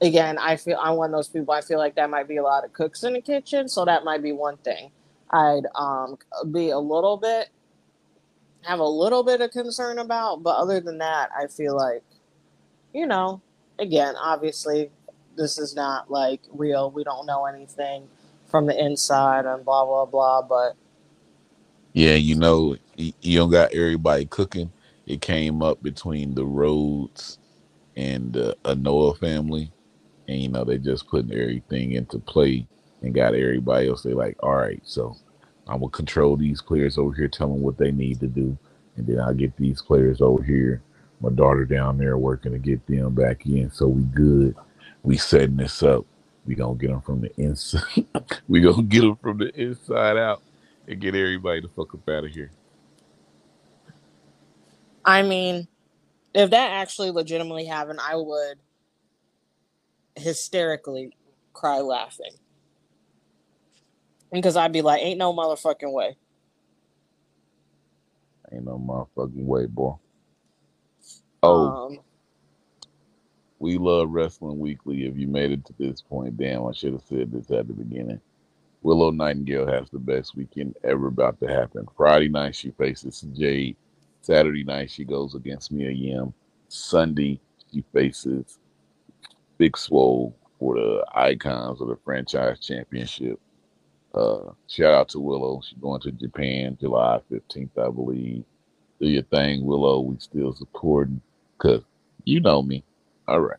Again, 0.00 0.36
I 0.38 0.56
feel 0.56 0.78
I'm 0.80 0.96
one 0.96 1.10
of 1.10 1.18
those 1.18 1.28
people. 1.28 1.54
I 1.54 1.60
feel 1.60 1.78
like 1.78 1.94
that 1.94 2.10
might 2.10 2.28
be 2.28 2.36
a 2.36 2.42
lot 2.42 2.64
of 2.64 2.72
cooks 2.72 3.04
in 3.04 3.12
the 3.12 3.20
kitchen, 3.20 3.68
so 3.68 3.84
that 3.84 4.04
might 4.04 4.22
be 4.22 4.32
one 4.32 4.56
thing 4.58 4.90
I'd 5.30 5.66
um 5.76 6.18
be 6.52 6.70
a 6.70 6.78
little 6.78 7.16
bit 7.18 7.48
have 8.64 8.80
a 8.80 8.86
little 8.88 9.24
bit 9.24 9.40
of 9.40 9.50
concern 9.52 9.98
about. 10.00 10.42
But 10.42 10.56
other 10.58 10.80
than 10.80 10.98
that, 10.98 11.30
I 11.36 11.48
feel 11.48 11.76
like, 11.76 12.04
you 12.94 13.06
know, 13.06 13.42
again, 13.78 14.14
obviously, 14.20 14.90
this 15.36 15.58
is 15.58 15.74
not 15.76 16.10
like 16.10 16.42
real. 16.52 16.90
We 16.90 17.04
don't 17.04 17.26
know 17.26 17.46
anything 17.46 18.08
from 18.46 18.66
the 18.66 18.78
inside 18.78 19.46
and 19.46 19.64
blah 19.64 19.84
blah 19.86 20.06
blah. 20.06 20.42
But 20.42 20.76
yeah, 21.94 22.14
you 22.14 22.36
know, 22.36 22.76
you 22.96 23.38
don't 23.38 23.50
got 23.50 23.74
everybody 23.74 24.26
cooking. 24.26 24.72
It 25.06 25.22
came 25.22 25.62
up 25.62 25.82
between 25.82 26.34
the 26.34 26.44
Rhodes 26.46 27.38
and 27.96 28.32
the 28.32 28.56
Anoa'i 28.64 29.18
family, 29.18 29.72
and 30.28 30.40
you 30.40 30.48
know 30.50 30.64
they 30.64 30.78
just 30.78 31.08
putting 31.08 31.32
everything 31.32 31.92
into 31.92 32.18
play 32.20 32.68
and 33.02 33.14
got 33.14 33.34
everybody 33.34 33.88
else. 33.88 34.02
They 34.02 34.14
like, 34.14 34.36
all 34.42 34.56
right, 34.56 34.80
so 34.84 35.16
I'm 35.66 35.80
gonna 35.80 35.90
control 35.90 36.36
these 36.36 36.62
players 36.62 36.98
over 36.98 37.14
here, 37.14 37.28
tell 37.28 37.48
them 37.48 37.62
what 37.62 37.78
they 37.78 37.90
need 37.90 38.20
to 38.20 38.26
do, 38.26 38.56
and 38.96 39.06
then 39.06 39.20
I'll 39.20 39.34
get 39.34 39.56
these 39.56 39.82
players 39.82 40.20
over 40.20 40.42
here. 40.42 40.82
My 41.20 41.30
daughter 41.30 41.64
down 41.64 41.98
there 41.98 42.18
working 42.18 42.52
to 42.52 42.58
get 42.58 42.86
them 42.86 43.14
back 43.14 43.46
in, 43.46 43.70
so 43.70 43.86
we 43.86 44.02
good. 44.02 44.54
We 45.02 45.16
setting 45.16 45.56
this 45.56 45.82
up. 45.82 46.04
We 46.46 46.54
gonna 46.54 46.74
get 46.74 46.90
them 46.90 47.00
from 47.00 47.20
the 47.22 47.34
inside. 47.40 48.06
we 48.48 48.60
gonna 48.60 48.82
get 48.82 49.00
them 49.00 49.16
from 49.16 49.38
the 49.38 49.54
inside 49.54 50.16
out 50.16 50.42
and 50.86 51.00
get 51.00 51.14
everybody 51.14 51.60
the 51.60 51.68
fuck 51.68 51.94
up 51.94 52.08
out 52.08 52.24
of 52.24 52.30
here. 52.30 52.50
I 55.04 55.22
mean, 55.22 55.68
if 56.34 56.50
that 56.50 56.72
actually 56.72 57.10
legitimately 57.10 57.64
happened, 57.64 58.00
I 58.02 58.16
would 58.16 58.58
hysterically 60.16 61.16
cry 61.52 61.80
laughing. 61.80 62.32
Because 64.32 64.56
I'd 64.56 64.72
be 64.72 64.82
like, 64.82 65.02
ain't 65.02 65.18
no 65.18 65.32
motherfucking 65.34 65.92
way. 65.92 66.16
Ain't 68.52 68.64
no 68.64 68.78
motherfucking 68.78 69.44
way, 69.44 69.66
boy. 69.66 69.94
Oh, 71.42 71.78
Um, 71.86 72.00
we 73.58 73.78
love 73.78 74.10
Wrestling 74.10 74.58
Weekly. 74.58 75.06
If 75.06 75.16
you 75.16 75.28
made 75.28 75.52
it 75.52 75.64
to 75.66 75.74
this 75.78 76.02
point, 76.02 76.36
damn, 76.36 76.66
I 76.66 76.72
should 76.72 76.92
have 76.92 77.04
said 77.04 77.32
this 77.32 77.50
at 77.50 77.68
the 77.68 77.74
beginning. 77.74 78.20
Willow 78.82 79.10
Nightingale 79.10 79.66
has 79.68 79.90
the 79.90 79.98
best 79.98 80.36
weekend 80.36 80.76
ever 80.84 81.08
about 81.08 81.40
to 81.40 81.48
happen. 81.48 81.86
Friday 81.96 82.28
night, 82.28 82.54
she 82.56 82.70
faces 82.72 83.22
Jade. 83.36 83.76
Saturday 84.22 84.64
night, 84.64 84.90
she 84.90 85.04
goes 85.04 85.34
against 85.34 85.72
Mia 85.72 85.90
Yim. 85.90 86.34
Sunday, 86.68 87.40
she 87.72 87.84
faces 87.92 88.58
Big 89.58 89.76
Swole 89.76 90.36
for 90.58 90.76
the 90.76 91.04
Icons 91.14 91.80
of 91.80 91.88
the 91.88 91.96
Franchise 92.04 92.60
Championship. 92.60 93.40
Uh, 94.16 94.52
shout 94.68 94.94
out 94.94 95.08
to 95.10 95.20
Willow. 95.20 95.60
She's 95.68 95.78
going 95.78 96.00
to 96.02 96.12
Japan 96.12 96.78
July 96.80 97.20
15th, 97.30 97.70
I 97.78 97.90
believe. 97.90 98.44
Do 99.00 99.08
your 99.08 99.24
thing, 99.24 99.64
Willow. 99.66 100.00
We 100.00 100.16
still 100.18 100.54
supporting 100.54 101.20
because 101.58 101.82
you 102.24 102.40
know 102.40 102.62
me. 102.62 102.84
All 103.28 103.40
right. 103.40 103.58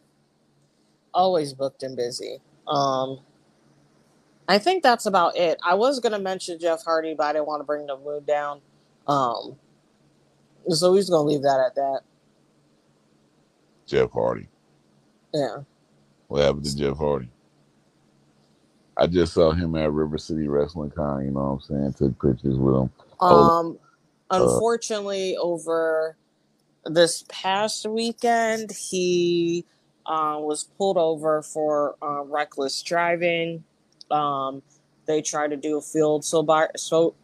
always 1.14 1.54
booked 1.54 1.84
and 1.84 1.96
busy. 1.96 2.40
Um, 2.68 3.20
I 4.48 4.58
think 4.60 4.84
that's 4.84 5.06
about 5.06 5.38
it. 5.38 5.60
I 5.66 5.76
was 5.76 6.00
gonna 6.00 6.20
mention 6.20 6.60
Jeff 6.60 6.84
Hardy, 6.84 7.14
but 7.16 7.26
I 7.26 7.34
didn't 7.34 7.48
want 7.48 7.62
to 7.62 7.66
bring 7.66 7.86
the 7.88 7.98
mood 7.98 8.26
down. 8.26 8.62
Um, 9.08 9.58
so 10.70 10.92
we're 10.92 11.00
just 11.00 11.12
gonna 11.12 11.28
leave 11.28 11.44
that 11.44 11.60
at 11.60 11.76
that. 11.76 12.02
Jeff 13.86 14.12
Hardy. 14.12 14.48
Yeah. 15.34 15.60
What 16.28 16.44
happened 16.44 16.66
to 16.66 16.76
Jeff 16.78 16.98
Hardy? 16.98 17.30
I 18.98 19.08
just 19.08 19.34
saw 19.34 19.52
him 19.54 19.76
at 19.76 19.92
River 19.92 20.18
City 20.20 20.48
Wrestling 20.48 20.92
Con, 20.92 21.26
you 21.26 21.32
know 21.32 21.60
what 21.60 21.76
I'm 21.76 21.94
saying? 21.94 21.94
Took 21.96 22.22
pictures 22.22 22.58
with 22.58 22.76
him. 22.76 22.92
Oh, 23.30 23.52
Um, 23.52 23.80
unfortunately, 24.32 25.38
over 25.38 26.18
this 26.86 27.26
past 27.30 27.88
weekend, 27.88 28.72
he 28.72 29.66
uh, 30.06 30.38
was 30.40 30.66
pulled 30.78 30.98
over 30.98 31.42
for 31.42 31.96
uh, 32.02 32.24
reckless 32.26 32.82
driving. 32.84 33.64
Um, 34.12 34.64
they 35.08 35.22
tried 35.22 35.52
to 35.52 35.58
do 35.58 35.78
a 35.78 35.82
field 35.82 36.24
sobri- 36.24 36.78
so 36.78 37.16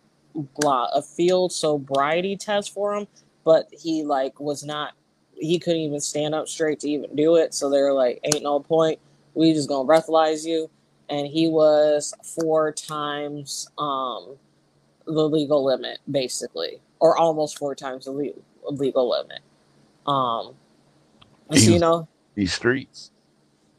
blah 0.60 0.88
a 0.94 1.02
field 1.02 1.52
sobriety 1.54 2.38
test 2.38 2.74
for 2.74 2.96
him, 2.96 3.08
but 3.46 3.68
he 3.72 4.04
like 4.04 4.40
was 4.40 4.64
not. 4.64 4.94
He 5.36 5.60
couldn't 5.60 5.82
even 5.82 6.02
stand 6.02 6.36
up 6.36 6.48
straight 6.48 6.80
to 6.82 6.90
even 6.90 7.16
do 7.16 7.36
it. 7.38 7.54
So 7.54 7.70
they're 7.70 7.94
like, 7.94 8.20
"Ain't 8.24 8.44
no 8.44 8.60
point. 8.62 9.00
We 9.36 9.54
just 9.54 9.70
gonna 9.70 9.88
breathalyze 9.88 10.46
you." 10.46 10.70
And 11.14 11.28
he 11.28 11.48
was 11.48 12.12
four 12.24 12.72
times 12.72 13.70
um, 13.78 14.36
the 15.06 15.30
legal 15.30 15.64
limit, 15.64 16.00
basically, 16.10 16.82
or 17.00 17.16
almost 17.16 17.60
four 17.60 17.76
times 17.76 18.06
the 18.06 18.12
le- 18.12 18.72
legal 18.72 19.12
limit. 19.12 19.42
Um, 20.08 20.56
so, 21.52 21.70
you 21.72 21.78
know, 21.78 22.08
These 22.34 22.54
streets. 22.54 23.12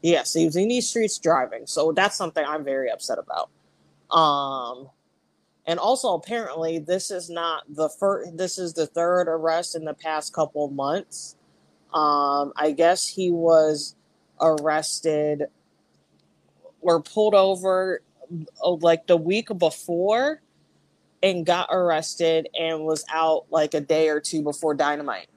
yes, 0.01 0.33
he 0.33 0.45
was 0.45 0.55
in 0.55 0.69
these 0.69 0.87
streets 0.87 1.17
driving, 1.17 1.67
so 1.67 1.91
that's 1.91 2.15
something 2.15 2.45
I'm 2.47 2.63
very 2.63 2.89
upset 2.89 3.17
about. 3.19 3.49
Um, 4.17 4.89
and 5.65 5.77
also 5.77 6.13
apparently, 6.13 6.79
this 6.79 7.11
is 7.11 7.29
not 7.29 7.63
the 7.67 7.89
first. 7.89 8.37
This 8.37 8.57
is 8.57 8.75
the 8.75 8.87
third 8.87 9.27
arrest 9.27 9.75
in 9.75 9.83
the 9.83 9.93
past 9.93 10.31
couple 10.31 10.69
months. 10.69 11.35
Um, 11.93 12.53
I 12.55 12.71
guess 12.71 13.05
he 13.05 13.29
was 13.29 13.97
arrested 14.39 15.47
or 16.85 17.01
pulled 17.01 17.35
over 17.35 18.01
uh, 18.63 18.71
like 18.71 19.07
the 19.07 19.17
week 19.17 19.49
before 19.57 20.41
and 21.21 21.45
got 21.45 21.67
arrested 21.71 22.47
and 22.57 22.85
was 22.85 23.03
out 23.11 23.45
like 23.49 23.73
a 23.73 23.81
day 23.81 24.09
or 24.09 24.19
two 24.19 24.41
before 24.41 24.73
dynamite. 24.73 25.27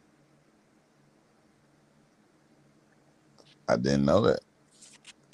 I 3.69 3.77
didn't 3.77 4.05
know 4.05 4.23
that. 4.23 4.41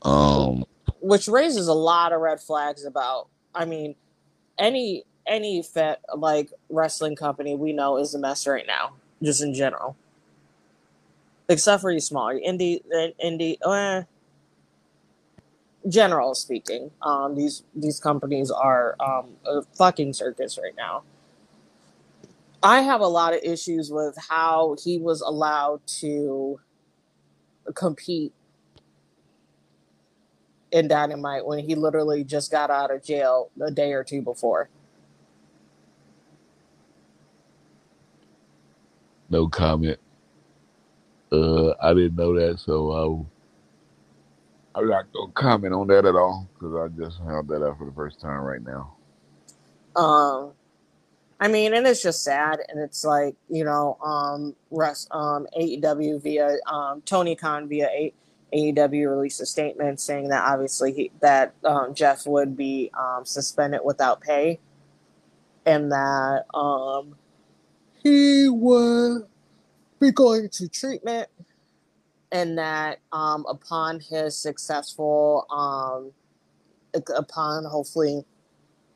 Um, 0.02 0.64
which 1.00 1.28
raises 1.28 1.68
a 1.68 1.74
lot 1.74 2.12
of 2.12 2.20
red 2.20 2.40
flags 2.40 2.84
about 2.84 3.28
i 3.54 3.64
mean 3.64 3.94
any 4.58 5.04
any 5.26 5.62
fit 5.62 6.00
like 6.16 6.50
wrestling 6.68 7.16
company 7.16 7.54
we 7.54 7.72
know 7.72 7.98
is 7.98 8.14
a 8.14 8.18
mess 8.18 8.46
right 8.46 8.66
now, 8.66 8.94
just 9.22 9.42
in 9.42 9.54
general. 9.54 9.96
Except 11.48 11.82
for 11.82 11.90
you 11.90 12.00
smaller 12.00 12.34
indie, 12.38 12.80
indie, 13.22 13.56
uh, 13.62 14.02
general 15.88 16.34
speaking, 16.34 16.90
um, 17.02 17.36
these 17.36 17.64
these 17.74 18.00
companies 18.00 18.50
are 18.50 18.96
um, 19.00 19.36
a 19.46 19.62
fucking 19.76 20.14
circus 20.14 20.58
right 20.62 20.74
now. 20.76 21.04
I 22.62 22.82
have 22.82 23.00
a 23.02 23.08
lot 23.08 23.34
of 23.34 23.40
issues 23.44 23.90
with 23.92 24.16
how 24.30 24.76
he 24.84 24.98
was 24.98 25.22
allowed 25.22 25.82
to 26.00 26.60
compete 27.74 28.34
in 30.72 30.88
Dynamite 30.88 31.46
when 31.46 31.60
he 31.60 31.74
literally 31.74 32.24
just 32.24 32.50
got 32.50 32.70
out 32.70 32.92
of 32.94 33.04
jail 33.04 33.50
a 33.64 33.70
day 33.70 33.92
or 33.92 34.04
two 34.04 34.22
before. 34.22 34.70
No 39.30 39.48
comment. 39.48 39.98
Uh, 41.32 41.72
I 41.82 41.94
didn't 41.94 42.16
know 42.16 42.34
that, 42.38 42.60
so 42.60 42.92
I, 42.92 43.33
I'm 44.74 44.88
not 44.88 45.12
gonna 45.12 45.32
comment 45.32 45.74
on 45.74 45.86
that 45.88 46.04
at 46.04 46.14
all 46.14 46.48
because 46.54 46.74
I 46.74 46.88
just 47.00 47.18
found 47.18 47.48
that 47.48 47.64
out 47.64 47.78
for 47.78 47.86
the 47.86 47.92
first 47.92 48.20
time 48.20 48.40
right 48.40 48.62
now. 48.62 48.94
Um, 49.96 50.52
I 51.40 51.48
mean, 51.48 51.74
and 51.74 51.86
it's 51.86 52.02
just 52.02 52.24
sad, 52.24 52.60
and 52.68 52.80
it's 52.80 53.04
like 53.04 53.36
you 53.48 53.64
know, 53.64 53.98
um, 54.04 54.54
rest, 54.70 55.08
um, 55.12 55.46
AEW 55.56 56.22
via 56.22 56.56
um, 56.66 57.02
Tony 57.02 57.36
Khan 57.36 57.68
via 57.68 58.10
AEW 58.52 59.10
released 59.10 59.40
a 59.40 59.46
statement 59.46 60.00
saying 60.00 60.28
that 60.28 60.44
obviously 60.44 60.92
he, 60.92 61.10
that 61.20 61.54
um, 61.64 61.94
Jeff 61.94 62.26
would 62.26 62.56
be 62.56 62.90
um, 62.98 63.24
suspended 63.24 63.80
without 63.84 64.20
pay, 64.20 64.58
and 65.66 65.92
that 65.92 66.44
um, 66.54 67.16
he 68.02 68.48
would 68.48 69.26
be 70.00 70.12
going 70.12 70.48
to 70.50 70.68
treatment, 70.68 71.28
and 72.34 72.58
that 72.58 72.98
um, 73.12 73.46
upon 73.48 74.00
his 74.00 74.36
successful, 74.36 75.46
um, 75.50 76.10
upon 77.16 77.64
hopefully 77.64 78.24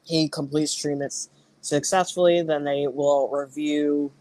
he 0.03 0.29
completes 0.29 0.75
treatments 0.75 1.31
successfully, 1.61 2.43
then 2.43 2.65
they 2.65 2.89
will 2.89 3.29
review 3.31 4.13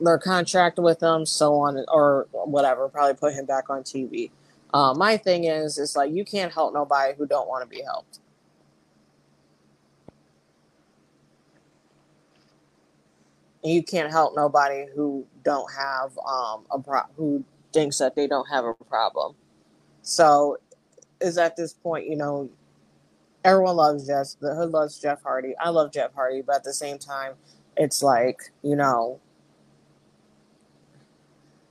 their 0.00 0.18
contract 0.18 0.78
with 0.78 0.98
them, 1.00 1.26
so 1.26 1.54
on 1.56 1.84
or 1.88 2.26
whatever. 2.32 2.88
Probably 2.88 3.14
put 3.14 3.34
him 3.34 3.44
back 3.44 3.68
on 3.68 3.82
TV. 3.82 4.30
Uh, 4.72 4.94
my 4.94 5.18
thing 5.18 5.44
is, 5.44 5.76
is 5.76 5.94
like 5.94 6.10
you 6.10 6.24
can't 6.24 6.52
help 6.52 6.72
nobody 6.72 7.14
who 7.18 7.26
don't 7.26 7.48
want 7.48 7.62
to 7.62 7.68
be 7.68 7.82
helped. 7.82 8.20
You 13.68 13.82
can't 13.82 14.10
help 14.10 14.36
nobody 14.36 14.86
who 14.94 15.26
don't 15.44 15.70
have 15.72 16.16
um, 16.18 16.64
a 16.70 16.78
pro- 16.78 17.08
who 17.16 17.44
thinks 17.72 17.98
that 17.98 18.14
they 18.14 18.26
don't 18.26 18.48
have 18.48 18.64
a 18.64 18.74
problem. 18.74 19.34
So, 20.02 20.58
is 21.20 21.38
at 21.38 21.56
this 21.56 21.72
point, 21.72 22.08
you 22.08 22.16
know, 22.16 22.50
everyone 23.44 23.76
loves 23.76 24.06
Jeff. 24.06 24.28
The 24.40 24.54
hood 24.54 24.70
loves 24.70 24.98
Jeff 25.00 25.22
Hardy. 25.22 25.54
I 25.58 25.70
love 25.70 25.92
Jeff 25.92 26.14
Hardy, 26.14 26.42
but 26.42 26.56
at 26.56 26.64
the 26.64 26.74
same 26.74 26.98
time, 26.98 27.34
it's 27.76 28.02
like 28.02 28.40
you 28.62 28.76
know, 28.76 29.20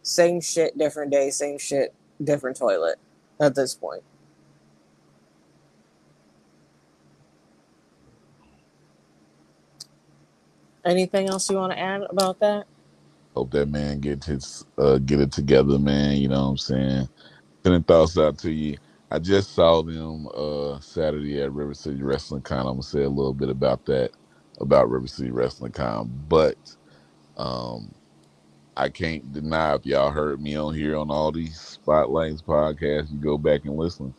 same 0.01 0.41
shit, 0.41 0.77
different 0.77 1.11
day, 1.11 1.29
same 1.29 1.57
shit, 1.57 1.93
different 2.23 2.57
toilet. 2.57 2.97
At 3.39 3.55
this 3.55 3.75
point. 3.75 4.01
Anything 10.85 11.29
else 11.29 11.49
you 11.49 11.57
want 11.57 11.73
to 11.73 11.79
add 11.79 12.03
about 12.09 12.39
that? 12.41 12.67
Hope 13.35 13.51
that 13.51 13.69
man 13.69 13.99
get 14.01 14.25
his 14.25 14.65
uh, 14.77 14.99
get 14.99 15.21
it 15.21 15.31
together, 15.33 15.79
man. 15.79 16.17
You 16.17 16.29
know 16.29 16.43
what 16.45 16.51
I'm 16.51 16.57
saying. 16.57 17.09
Sending 17.63 17.83
thoughts 17.83 18.17
out 18.17 18.39
to 18.39 18.51
you. 18.51 18.77
I 19.11 19.19
just 19.19 19.53
saw 19.53 19.83
them 19.83 20.27
uh, 20.35 20.79
Saturday 20.81 21.41
at 21.41 21.53
River 21.53 21.73
City 21.75 22.03
Wrestling 22.03 22.43
Con. 22.43 22.61
I'm 22.61 22.65
gonna 22.75 22.83
say 22.83 23.03
a 23.03 23.09
little 23.09 23.33
bit 23.33 23.49
about 23.49 23.85
that, 23.87 24.11
about 24.61 24.89
River 24.89 25.07
City 25.07 25.31
Wrestling 25.31 25.73
Con. 25.73 26.09
But 26.29 26.57
um, 27.37 27.93
I 28.77 28.89
can't 28.89 29.31
deny 29.33 29.75
if 29.75 29.85
y'all 29.85 30.11
heard 30.11 30.41
me 30.41 30.55
on 30.55 30.73
here 30.75 30.97
on 30.97 31.11
all 31.11 31.31
these 31.31 31.59
spotlights 31.59 32.41
podcasts, 32.41 33.11
you 33.11 33.19
go 33.19 33.37
back 33.37 33.65
and 33.65 33.77
listen. 33.77 34.15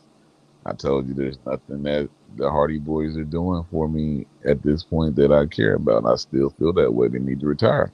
I 0.66 0.74
told 0.74 1.08
you 1.08 1.14
there's 1.14 1.38
nothing 1.46 1.82
that 1.84 2.10
the 2.36 2.50
Hardy 2.50 2.78
Boys 2.78 3.16
are 3.16 3.24
doing 3.24 3.64
for 3.70 3.88
me 3.88 4.26
at 4.44 4.62
this 4.62 4.82
point 4.84 5.16
that 5.16 5.32
I 5.32 5.46
care 5.46 5.74
about. 5.74 6.06
I 6.06 6.16
still 6.16 6.50
feel 6.50 6.72
that 6.74 6.92
way. 6.92 7.08
They 7.08 7.18
need 7.20 7.40
to 7.40 7.46
retire. 7.46 7.92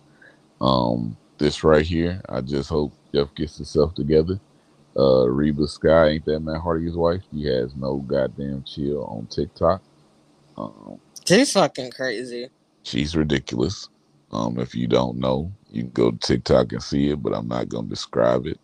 Um, 0.61 1.17
this 1.39 1.65
right 1.65 1.87
here, 1.87 2.23
I 2.29 2.41
just 2.43 2.71
hope 2.71 2.93
Jeff 3.15 3.35
gets 3.35 3.57
himself 3.59 3.95
together 3.95 4.39
uh, 4.97 5.27
Reby 5.27 5.69
Sky, 5.69 6.09
ain't 6.11 6.25
that 6.27 6.41
Matt 6.41 6.61
Hardy's 6.61 6.97
wife? 6.97 7.23
She 7.33 7.45
has 7.47 7.75
no 7.75 7.97
goddamn 7.99 8.65
chill 8.65 9.05
on 9.05 9.27
TikTok. 9.27 9.83
Um, 10.57 11.01
she's 11.27 11.53
fucking 11.53 11.93
crazy. 11.93 12.51
She's 12.85 13.17
ridiculous. 13.17 13.89
Um, 14.33 14.59
if 14.59 14.75
you 14.75 14.87
don't 14.87 15.19
know, 15.19 15.53
you 15.71 15.83
can 15.85 15.93
go 15.93 16.11
to 16.11 16.19
TikTok 16.19 16.73
and 16.73 16.83
see 16.83 17.11
it, 17.11 17.23
but 17.23 17.35
I'm 17.35 17.49
not 17.49 17.69
gonna 17.69 17.89
describe 17.89 18.47
it. 18.47 18.61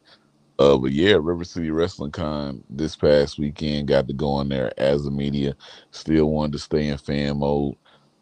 Uh, 0.58 0.76
but 0.76 0.90
yeah, 0.90 1.16
River 1.20 1.44
City 1.44 1.70
Wrestling 1.70 2.10
Con 2.10 2.64
this 2.68 2.96
past 2.96 3.38
weekend 3.38 3.88
got 3.88 4.08
to 4.08 4.12
go 4.12 4.40
in 4.40 4.48
there 4.48 4.72
as 4.76 5.06
a 5.06 5.10
media. 5.10 5.54
Still 5.92 6.30
wanted 6.30 6.52
to 6.52 6.58
stay 6.58 6.88
in 6.88 6.98
fan 6.98 7.38
mode. 7.38 7.76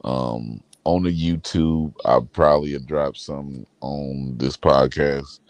Um, 0.05 0.63
on 0.85 1.03
the 1.03 1.11
YouTube, 1.11 1.95
I 2.05 2.21
probably 2.33 2.73
have 2.73 2.87
dropped 2.87 3.19
some 3.19 3.67
on 3.81 4.37
this 4.37 4.57
podcast 4.57 5.41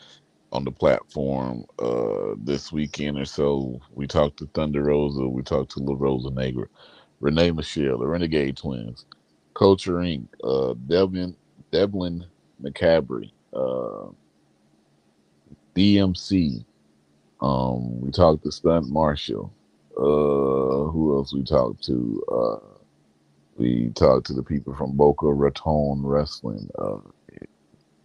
on 0.53 0.65
the 0.65 0.71
platform 0.71 1.67
uh, 1.79 2.35
this 2.39 2.73
weekend 2.73 3.19
or 3.19 3.25
so. 3.27 3.81
We 3.95 4.07
talked 4.07 4.39
to 4.39 4.47
Thunder 4.55 4.85
Rosa, 4.85 5.27
we 5.27 5.43
talked 5.43 5.73
to 5.73 5.81
La 5.81 5.95
Rosa 5.99 6.31
Negra, 6.31 6.67
Renee 7.21 7.51
Michelle, 7.51 7.99
the 7.99 8.07
Renegade 8.07 8.57
Twins, 8.57 9.05
Culture 9.55 9.95
Inc., 9.95 10.27
uh, 10.45 10.75
Devin, 10.87 11.37
Devlin 11.73 12.25
McCabry, 12.63 13.31
uh, 13.53 14.09
DMC. 15.75 16.65
Um, 17.41 18.01
we 18.03 18.11
talked 18.13 18.45
to 18.45 18.53
Stunt 18.53 18.89
Marshall. 18.91 19.53
Uh, 19.97 20.91
who 20.93 21.17
else 21.17 21.35
we 21.35 21.45
talked 21.45 21.85
to? 21.87 22.25
Uh, 22.33 22.67
we 23.57 23.91
talked 23.95 24.27
to 24.29 24.35
the 24.35 24.43
people 24.43 24.75
from 24.75 24.97
Boca 24.97 25.27
Raton 25.27 26.03
Wrestling, 26.05 26.71
uh, 26.79 26.99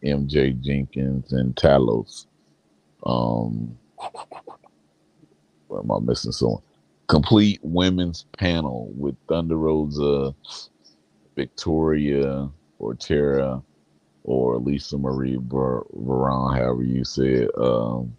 MJ 0.03 0.59
Jenkins 0.61 1.33
and 1.33 1.55
Talos. 1.55 2.27
Um, 3.05 3.77
what 5.67 5.81
am 5.83 5.91
I 5.91 5.99
missing? 5.99 6.31
Someone. 6.33 6.63
Complete 7.07 7.59
women's 7.63 8.25
panel 8.37 8.91
with 8.97 9.15
Thunder 9.29 9.57
Rosa, 9.57 10.35
Victoria, 11.35 12.49
or 12.79 12.95
Tara, 12.95 13.61
or 14.23 14.57
Lisa 14.59 14.97
Marie 14.97 15.37
Ver- 15.41 15.85
Veron, 15.97 16.57
however 16.57 16.83
you 16.83 17.05
say 17.05 17.29
it. 17.45 17.51
Um, 17.57 18.15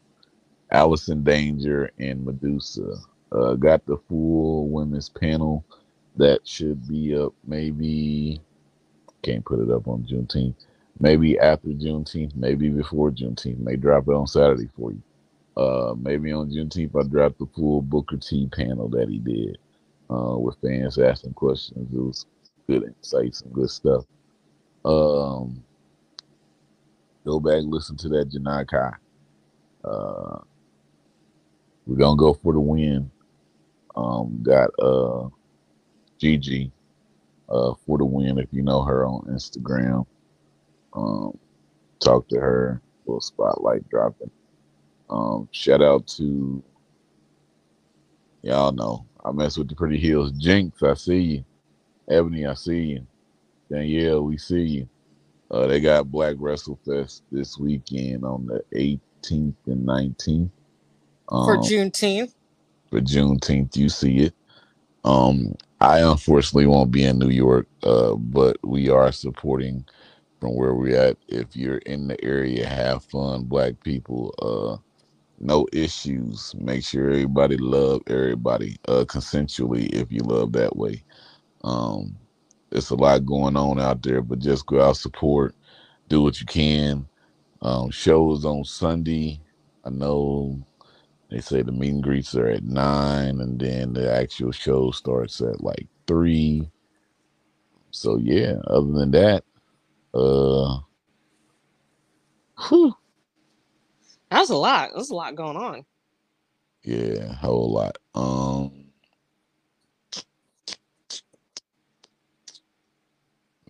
Allison 0.72 1.22
Danger 1.22 1.90
and 1.98 2.24
Medusa. 2.24 2.96
Uh, 3.32 3.54
got 3.54 3.84
the 3.86 3.98
full 4.08 4.68
women's 4.68 5.08
panel 5.08 5.64
that 6.16 6.40
should 6.46 6.86
be 6.88 7.16
up 7.16 7.32
maybe 7.46 8.40
can't 9.22 9.44
put 9.44 9.60
it 9.60 9.70
up 9.70 9.88
on 9.88 10.02
Juneteenth 10.04 10.54
maybe 11.00 11.38
after 11.38 11.68
Juneteenth, 11.68 12.34
maybe 12.36 12.68
before 12.68 13.10
Juneteenth. 13.10 13.58
May 13.58 13.76
drop 13.76 14.08
it 14.08 14.14
on 14.14 14.26
Saturday 14.26 14.68
for 14.76 14.92
you. 14.92 15.02
Uh, 15.56 15.94
maybe 15.98 16.32
on 16.32 16.50
Juneteenth, 16.50 16.98
I 16.98 17.06
dropped 17.08 17.38
the 17.38 17.46
full 17.54 17.82
Booker 17.82 18.16
T 18.16 18.48
panel 18.52 18.88
that 18.88 19.08
he 19.08 19.18
did 19.18 19.58
uh, 20.10 20.38
with 20.38 20.56
fans 20.62 20.98
asking 20.98 21.34
questions. 21.34 21.92
It 21.92 21.98
was 22.00 22.26
good 22.68 22.84
insights 22.84 23.42
and 23.42 23.52
good 23.52 23.70
stuff. 23.70 24.04
Um, 24.84 25.62
go 27.24 27.38
back 27.40 27.62
listen 27.64 27.96
to 27.98 28.08
that 28.10 28.30
Janai 28.30 28.66
Kai. 28.68 28.92
Uh, 29.84 30.38
we're 31.86 31.96
gonna 31.96 32.16
go 32.16 32.34
for 32.34 32.52
the 32.52 32.60
win. 32.60 33.10
Um, 33.96 34.40
got 34.42 34.70
uh 34.78 35.28
Gigi 36.18 36.72
uh 37.48 37.74
for 37.86 37.98
the 37.98 38.04
win 38.04 38.38
if 38.38 38.48
you 38.52 38.62
know 38.62 38.82
her 38.82 39.06
on 39.06 39.22
Instagram. 39.26 40.06
Um, 40.94 41.38
talk 42.00 42.28
to 42.28 42.40
her, 42.40 42.80
little 43.06 43.20
spotlight 43.20 43.88
dropping. 43.88 44.30
Um, 45.10 45.48
shout 45.52 45.82
out 45.82 46.06
to 46.18 46.62
y'all 48.42 48.72
know 48.72 49.06
I 49.24 49.32
mess 49.32 49.56
with 49.58 49.68
the 49.68 49.74
pretty 49.76 49.98
heels. 49.98 50.32
Jinx, 50.32 50.82
I 50.82 50.94
see 50.94 51.20
you. 51.20 51.44
Ebony, 52.10 52.46
I 52.46 52.54
see 52.54 52.82
you. 52.82 53.06
Danielle, 53.70 54.24
we 54.24 54.38
see 54.38 54.62
you. 54.62 54.88
Uh, 55.50 55.66
they 55.66 55.80
got 55.80 56.10
Black 56.10 56.36
Wrestle 56.38 56.78
Fest 56.84 57.22
this 57.30 57.58
weekend 57.58 58.24
on 58.24 58.46
the 58.46 58.62
18th 58.74 59.54
and 59.66 59.86
19th. 59.86 60.50
Um, 61.32 61.42
for 61.44 61.58
Juneteenth. 61.58 62.34
For 62.90 63.00
Juneteenth, 63.00 63.76
you 63.76 63.88
see 63.90 64.18
it. 64.20 64.34
Um, 65.04 65.54
I 65.80 66.00
unfortunately 66.00 66.66
won't 66.66 66.92
be 66.92 67.04
in 67.04 67.18
New 67.18 67.30
York, 67.30 67.68
uh, 67.84 68.14
but 68.16 68.58
we 68.64 68.90
are 68.90 69.12
supporting 69.12 69.86
from 70.40 70.56
where 70.56 70.74
we're 70.74 70.96
at. 70.98 71.18
If 71.28 71.56
you're 71.56 71.78
in 71.78 72.08
the 72.08 72.24
area, 72.24 72.66
have 72.68 73.04
fun, 73.04 73.44
black 73.44 73.74
people. 73.84 74.34
Uh, 74.42 74.78
no 75.40 75.66
issues. 75.72 76.54
Make 76.58 76.84
sure 76.84 77.10
everybody 77.10 77.58
love 77.58 78.02
everybody 78.08 78.76
uh, 78.88 79.04
consensually 79.06 79.92
if 79.92 80.12
you 80.12 80.20
love 80.22 80.52
that 80.54 80.76
way. 80.76 81.04
Um, 81.64 82.16
it's 82.72 82.90
a 82.90 82.96
lot 82.96 83.26
going 83.26 83.56
on 83.56 83.80
out 83.80 84.02
there, 84.02 84.22
but 84.22 84.40
just 84.40 84.66
go 84.66 84.82
out 84.82 84.96
support, 84.98 85.54
do 86.08 86.22
what 86.22 86.40
you 86.40 86.46
can. 86.46 87.06
Um, 87.62 87.90
shows 87.90 88.44
on 88.44 88.64
Sunday. 88.64 89.40
I 89.84 89.90
know 89.90 90.62
they 91.32 91.40
say 91.40 91.62
the 91.62 91.72
meet 91.72 91.90
and 91.94 92.04
greets 92.04 92.34
are 92.36 92.48
at 92.48 92.64
nine, 92.64 93.40
and 93.40 93.60
then 93.60 93.94
the 93.94 94.12
actual 94.12 94.52
show 94.52 94.92
starts 94.92 95.40
at 95.42 95.62
like 95.62 95.88
three. 96.06 96.70
So 97.90 98.18
yeah, 98.18 98.56
other 98.66 98.92
than 98.92 99.12
that, 99.12 99.44
uh, 100.14 100.78
whew, 102.68 102.94
that's 104.30 104.50
a 104.50 104.56
lot. 104.56 104.90
That's 104.94 105.10
a 105.10 105.14
lot 105.14 105.36
going 105.36 105.56
on. 105.58 105.84
Yeah, 106.84 107.32
a 107.32 107.34
whole 107.34 107.72
lot. 107.72 107.98
Um, 108.14 108.86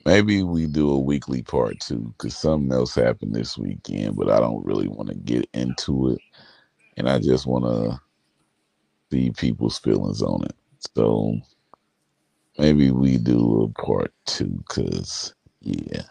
maybe 0.07 0.42
we 0.42 0.66
do 0.66 0.90
a 0.90 0.98
weekly 0.98 1.42
part 1.42 1.81
two 1.81 2.14
because 2.18 2.37
something 2.37 2.72
else 2.72 2.94
happened 2.94 3.35
this 3.35 3.59
weekend, 3.59 4.16
but 4.16 4.31
I 4.31 4.40
don't 4.40 4.64
really 4.64 4.88
want 4.88 5.11
to 5.11 5.16
get 5.16 5.48
into 5.55 6.11
it 6.11 6.20
and 6.96 7.09
I 7.09 7.18
just 7.18 7.46
want 7.46 7.64
to 7.64 8.00
see 9.11 9.31
people's 9.31 9.78
feelings 9.78 10.22
on 10.22 10.44
it. 10.44 10.55
So 10.96 11.38
maybe 12.59 12.90
we 12.90 13.18
do 13.18 13.62
a 13.64 13.83
part 13.83 14.12
two, 14.26 14.62
cause 14.68 15.35
yeah. 15.61 16.02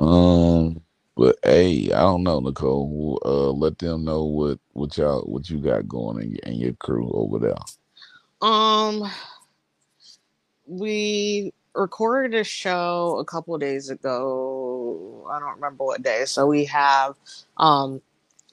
Um, 0.00 0.82
but 1.16 1.36
hey, 1.44 1.92
I 1.92 2.00
don't 2.00 2.22
know, 2.22 2.40
Nicole. 2.40 3.20
Uh, 3.24 3.50
let 3.52 3.78
them 3.78 4.04
know 4.04 4.24
what 4.24 4.58
what 4.72 4.96
y'all 4.96 5.22
what 5.22 5.50
you 5.50 5.58
got 5.58 5.88
going 5.88 6.22
in, 6.22 6.36
in 6.50 6.60
your 6.60 6.74
crew 6.74 7.10
over 7.12 7.38
there. 7.38 7.56
Um, 8.42 9.10
we 10.66 11.52
recorded 11.74 12.38
a 12.38 12.44
show 12.44 13.18
a 13.20 13.24
couple 13.24 13.56
days 13.58 13.90
ago. 13.90 15.28
I 15.30 15.38
don't 15.40 15.56
remember 15.56 15.84
what 15.84 16.02
day. 16.02 16.24
So 16.26 16.46
we 16.46 16.64
have 16.66 17.16
um 17.58 18.02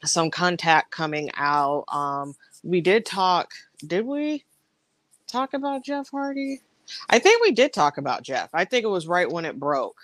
some 0.10 0.32
contact 0.32 0.92
coming 0.92 1.30
out. 1.36 1.86
Um, 1.90 2.36
we 2.64 2.82
did 2.82 3.06
talk. 3.06 3.52
Did 3.86 4.06
we 4.06 4.44
talk 5.28 5.54
about 5.54 5.84
Jeff 5.84 6.10
Hardy? 6.10 6.62
I 7.10 7.20
think 7.20 7.42
we 7.42 7.52
did 7.52 7.74
talk 7.74 7.98
about 7.98 8.24
Jeff. 8.24 8.50
I 8.54 8.66
think 8.66 8.84
it 8.84 8.90
was 8.90 9.08
right 9.08 9.30
when 9.30 9.46
it 9.46 9.60
broke. 9.60 10.00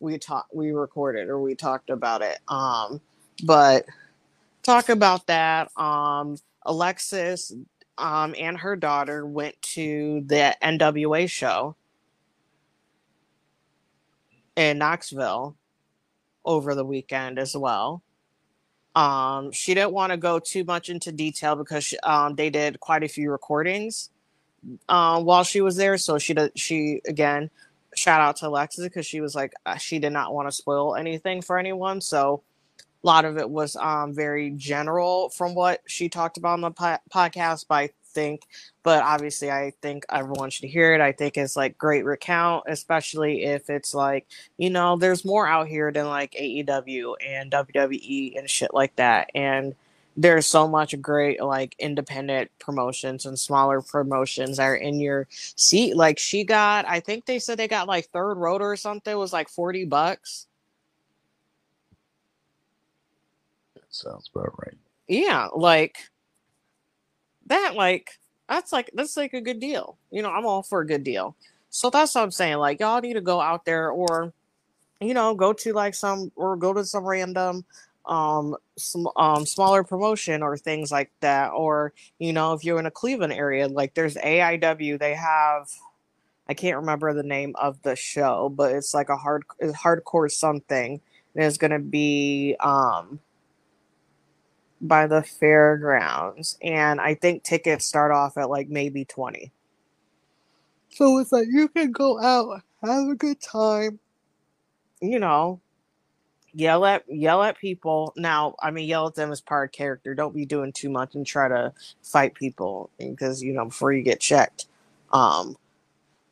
We 0.00 0.18
talked. 0.18 0.54
We 0.54 0.72
recorded 0.72 1.28
or 1.28 1.40
we 1.40 1.54
talked 1.54 1.90
about 1.90 2.22
it. 2.22 2.38
Um, 2.48 3.00
but 3.44 3.86
talk 4.62 4.88
about 4.88 5.26
that. 5.26 5.70
Um, 5.76 6.36
Alexis 6.64 7.52
um, 7.98 8.34
and 8.38 8.58
her 8.58 8.76
daughter 8.76 9.26
went 9.26 9.60
to 9.62 10.22
the 10.26 10.56
NWA 10.62 11.28
show 11.28 11.76
in 14.56 14.78
Knoxville 14.78 15.56
over 16.44 16.74
the 16.74 16.84
weekend 16.84 17.38
as 17.38 17.56
well. 17.56 18.02
Um, 18.94 19.50
she 19.50 19.74
didn't 19.74 19.92
want 19.92 20.12
to 20.12 20.16
go 20.16 20.38
too 20.38 20.64
much 20.64 20.88
into 20.88 21.10
detail 21.10 21.56
because 21.56 21.84
she, 21.84 21.98
um, 22.00 22.36
they 22.36 22.50
did 22.50 22.78
quite 22.80 23.02
a 23.02 23.08
few 23.08 23.30
recordings 23.30 24.10
uh, 24.88 25.20
while 25.20 25.44
she 25.44 25.60
was 25.60 25.76
there. 25.76 25.98
So 25.98 26.18
she 26.18 26.34
did, 26.34 26.58
she 26.58 27.00
again 27.06 27.50
shout 27.96 28.20
out 28.20 28.36
to 28.36 28.48
Alexis 28.48 28.84
because 28.84 29.06
she 29.06 29.20
was 29.20 29.34
like 29.34 29.54
uh, 29.66 29.76
she 29.76 29.98
did 29.98 30.12
not 30.12 30.34
want 30.34 30.48
to 30.48 30.52
spoil 30.52 30.96
anything 30.96 31.42
for 31.42 31.58
anyone. 31.58 32.00
So 32.00 32.42
a 32.80 33.06
lot 33.06 33.24
of 33.24 33.36
it 33.36 33.48
was 33.48 33.76
um, 33.76 34.14
very 34.14 34.50
general 34.50 35.28
from 35.30 35.54
what 35.54 35.82
she 35.86 36.08
talked 36.08 36.36
about 36.36 36.54
on 36.54 36.60
the 36.62 36.70
po- 36.70 36.98
podcast. 37.12 37.66
But 37.68 37.76
I 37.76 37.90
think, 38.14 38.42
but 38.82 39.02
obviously, 39.02 39.50
I 39.50 39.72
think 39.82 40.06
everyone 40.10 40.50
should 40.50 40.68
hear 40.68 40.94
it. 40.94 41.00
I 41.00 41.12
think 41.12 41.36
it's 41.36 41.56
like 41.56 41.76
great 41.76 42.04
recount, 42.04 42.64
especially 42.68 43.44
if 43.44 43.68
it's 43.68 43.94
like, 43.94 44.26
you 44.56 44.70
know, 44.70 44.96
there's 44.96 45.24
more 45.24 45.46
out 45.46 45.68
here 45.68 45.90
than 45.92 46.06
like 46.06 46.32
AEW 46.32 47.14
and 47.26 47.50
WWE 47.50 48.38
and 48.38 48.48
shit 48.48 48.72
like 48.72 48.94
that. 48.96 49.30
And 49.34 49.74
there's 50.16 50.46
so 50.46 50.68
much 50.68 51.00
great 51.02 51.42
like 51.42 51.74
independent 51.78 52.50
promotions 52.58 53.26
and 53.26 53.38
smaller 53.38 53.82
promotions 53.82 54.58
that 54.58 54.64
are 54.64 54.76
in 54.76 55.00
your 55.00 55.26
seat. 55.30 55.96
Like 55.96 56.18
she 56.18 56.44
got, 56.44 56.86
I 56.86 57.00
think 57.00 57.26
they 57.26 57.38
said 57.38 57.58
they 57.58 57.68
got 57.68 57.88
like 57.88 58.06
third 58.06 58.36
rotor 58.36 58.70
or 58.70 58.76
something. 58.76 59.12
It 59.12 59.16
was 59.16 59.32
like 59.32 59.48
40 59.48 59.86
bucks. 59.86 60.46
That 63.74 63.82
sounds 63.90 64.30
about 64.34 64.54
right. 64.64 64.76
Yeah, 65.08 65.48
like 65.54 65.96
that 67.46 67.74
like 67.74 68.18
that's 68.48 68.72
like 68.72 68.90
that's 68.94 69.16
like 69.16 69.34
a 69.34 69.40
good 69.40 69.60
deal. 69.60 69.96
You 70.10 70.22
know, 70.22 70.30
I'm 70.30 70.46
all 70.46 70.62
for 70.62 70.80
a 70.80 70.86
good 70.86 71.04
deal. 71.04 71.36
So 71.70 71.90
that's 71.90 72.14
what 72.14 72.22
I'm 72.22 72.30
saying. 72.30 72.58
Like 72.58 72.80
y'all 72.80 73.00
need 73.00 73.14
to 73.14 73.20
go 73.20 73.40
out 73.40 73.64
there 73.64 73.90
or 73.90 74.32
you 75.00 75.12
know, 75.12 75.34
go 75.34 75.52
to 75.52 75.72
like 75.72 75.94
some 75.94 76.30
or 76.36 76.56
go 76.56 76.72
to 76.72 76.84
some 76.84 77.04
random 77.04 77.64
um 78.06 78.54
some 78.76 79.08
um 79.16 79.46
smaller 79.46 79.82
promotion 79.82 80.42
or 80.42 80.56
things 80.58 80.92
like 80.92 81.10
that 81.20 81.48
or 81.48 81.92
you 82.18 82.32
know 82.32 82.52
if 82.52 82.62
you're 82.62 82.78
in 82.78 82.86
a 82.86 82.90
cleveland 82.90 83.32
area 83.32 83.66
like 83.66 83.94
there's 83.94 84.14
aiw 84.16 84.98
they 84.98 85.14
have 85.14 85.70
i 86.46 86.52
can't 86.52 86.76
remember 86.76 87.14
the 87.14 87.22
name 87.22 87.54
of 87.56 87.80
the 87.82 87.96
show 87.96 88.50
but 88.50 88.72
it's 88.72 88.92
like 88.92 89.08
a 89.08 89.16
hard 89.16 89.42
hardcore 89.62 90.30
something 90.30 91.00
and 91.34 91.44
it's 91.44 91.56
going 91.56 91.70
to 91.70 91.78
be 91.78 92.54
um 92.60 93.18
by 94.84 95.06
the 95.06 95.22
fairgrounds 95.22 96.58
and 96.62 97.00
i 97.00 97.14
think 97.14 97.42
tickets 97.42 97.84
start 97.84 98.12
off 98.12 98.36
at 98.38 98.50
like 98.50 98.68
maybe 98.68 99.04
20 99.04 99.50
so 100.90 101.18
it's 101.18 101.32
like 101.32 101.48
you 101.50 101.68
can 101.68 101.90
go 101.90 102.20
out 102.22 102.62
have 102.84 103.08
a 103.08 103.14
good 103.14 103.40
time. 103.40 103.98
You 105.00 105.18
know 105.18 105.60
yell 106.52 106.84
at 106.84 107.04
yell 107.08 107.42
at 107.42 107.58
people. 107.58 108.12
Now 108.16 108.54
i 108.62 108.70
mean 108.70 108.88
yell 108.88 109.08
at 109.08 109.14
them 109.14 109.32
as 109.32 109.40
part 109.40 109.70
of 109.70 109.72
character. 109.72 110.14
Don't 110.14 110.34
be 110.34 110.46
doing 110.46 110.72
too 110.72 110.88
much 110.88 111.14
and 111.14 111.26
try 111.26 111.48
to 111.48 111.72
fight 112.02 112.34
people 112.34 112.90
because 112.98 113.42
you 113.42 113.52
know 113.52 113.66
before 113.66 113.92
you 113.92 114.02
get 114.02 114.20
checked. 114.20 114.66
Um 115.12 115.56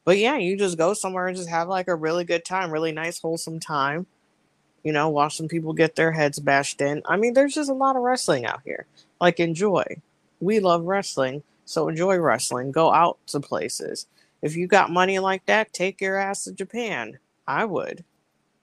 but 0.04 0.18
yeah 0.18 0.36
you 0.36 0.56
just 0.56 0.78
go 0.78 0.94
somewhere 0.94 1.26
and 1.26 1.36
just 1.36 1.48
have 1.48 1.68
like 1.68 1.88
a 1.88 1.94
really 1.94 2.24
good 2.24 2.44
time 2.44 2.70
really 2.70 2.92
nice 2.92 3.20
wholesome 3.20 3.60
time 3.60 4.06
you 4.84 4.92
know, 4.92 5.08
watch 5.08 5.36
some 5.36 5.48
people 5.48 5.72
get 5.72 5.96
their 5.96 6.12
heads 6.12 6.38
bashed 6.38 6.80
in. 6.80 7.02
I 7.06 7.16
mean, 7.16 7.34
there's 7.34 7.54
just 7.54 7.70
a 7.70 7.74
lot 7.74 7.96
of 7.96 8.02
wrestling 8.02 8.46
out 8.46 8.62
here. 8.64 8.86
Like, 9.20 9.40
enjoy. 9.40 9.84
We 10.40 10.58
love 10.58 10.84
wrestling, 10.84 11.42
so 11.64 11.88
enjoy 11.88 12.16
wrestling. 12.16 12.72
Go 12.72 12.92
out 12.92 13.18
to 13.28 13.40
places. 13.40 14.06
If 14.42 14.56
you 14.56 14.66
got 14.66 14.90
money 14.90 15.20
like 15.20 15.46
that, 15.46 15.72
take 15.72 16.00
your 16.00 16.16
ass 16.16 16.44
to 16.44 16.52
Japan. 16.52 17.18
I 17.46 17.64
would, 17.64 18.04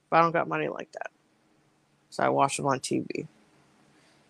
but 0.10 0.18
I 0.18 0.22
don't 0.22 0.34
got 0.34 0.48
money 0.48 0.68
like 0.68 0.92
that. 0.92 1.12
So 2.10 2.24
I 2.24 2.30
watch 2.30 2.58
them 2.58 2.68
on 2.68 2.80
TV. 2.80 3.28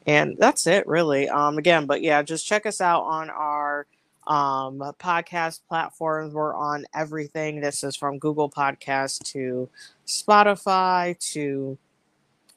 And 0.06 0.38
that's 0.38 0.68
it, 0.68 0.88
really. 0.88 1.28
Um, 1.30 1.58
again, 1.58 1.86
but 1.86 2.02
yeah, 2.02 2.22
just 2.22 2.46
check 2.46 2.66
us 2.66 2.82
out 2.82 3.04
on 3.04 3.30
our 3.30 3.88
um, 4.30 4.80
podcast 5.00 5.62
platforms. 5.68 6.34
We're 6.34 6.56
on 6.56 6.86
everything. 6.94 7.60
This 7.60 7.84
is 7.84 7.96
from 7.96 8.20
Google 8.20 8.50
Podcast 8.50 9.24
to 9.32 9.68
Spotify 10.08 11.18
to 11.32 11.78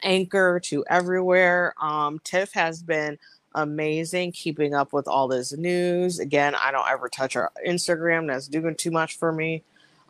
Anchor 0.02 0.60
to 0.64 0.84
everywhere. 0.88 1.74
Um, 1.80 2.20
Tiff 2.22 2.52
has 2.52 2.82
been 2.82 3.18
amazing 3.54 4.32
keeping 4.32 4.74
up 4.74 4.92
with 4.92 5.08
all 5.08 5.28
this 5.28 5.52
news. 5.52 6.18
Again, 6.18 6.54
I 6.54 6.72
don't 6.72 6.88
ever 6.88 7.08
touch 7.08 7.36
our 7.36 7.50
Instagram. 7.66 8.26
That's 8.26 8.48
doing 8.48 8.74
too 8.74 8.90
much 8.90 9.16
for 9.16 9.32
me. 9.32 9.62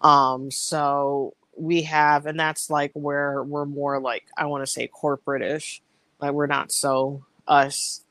Um, 0.03 0.51
so 0.51 1.35
we 1.57 1.83
have, 1.83 2.27
and 2.27 2.41
that's 2.41 2.71
like 2.71 2.91
where 2.95 3.41
we're 3.43 3.67
more 3.67 4.01
like, 4.01 4.25
I 4.37 4.47
want 4.47 4.67
to 4.67 4.71
say 4.71 4.89
corporate-ish. 4.89 5.81
Like 6.21 6.33
we're 6.33 6.47
not 6.47 6.73
so 6.73 7.25
us 7.47 8.03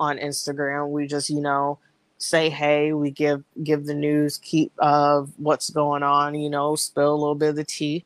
on 0.00 0.18
Instagram. 0.18 0.90
We 0.90 1.06
just, 1.06 1.30
you 1.30 1.40
know, 1.40 1.78
say 2.18 2.48
hey 2.48 2.92
we 2.92 3.10
give 3.10 3.44
give 3.62 3.84
the 3.84 3.94
news 3.94 4.38
keep 4.38 4.72
of 4.78 5.30
what's 5.36 5.68
going 5.70 6.02
on 6.02 6.34
you 6.34 6.48
know 6.48 6.74
spill 6.74 7.12
a 7.12 7.14
little 7.14 7.34
bit 7.34 7.50
of 7.50 7.56
the 7.56 7.64
tea 7.64 8.04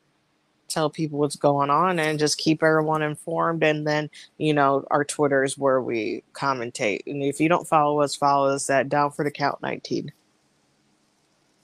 tell 0.71 0.89
people 0.89 1.19
what's 1.19 1.35
going 1.35 1.69
on 1.69 1.99
and 1.99 2.17
just 2.17 2.37
keep 2.37 2.63
everyone 2.63 3.01
informed. 3.01 3.63
And 3.63 3.85
then 3.85 4.09
you 4.37 4.53
know 4.53 4.85
our 4.89 5.03
twitter 5.03 5.43
is 5.43 5.57
where 5.57 5.81
we 5.81 6.23
commentate. 6.33 7.01
And 7.05 7.21
if 7.21 7.39
you 7.39 7.49
don't 7.49 7.67
follow 7.67 7.99
us 8.01 8.15
follow 8.15 8.47
us 8.47 8.69
at 8.69 8.89
down 8.89 9.11
for 9.11 9.23
the 9.23 9.31
count 9.31 9.61
19 9.61 10.11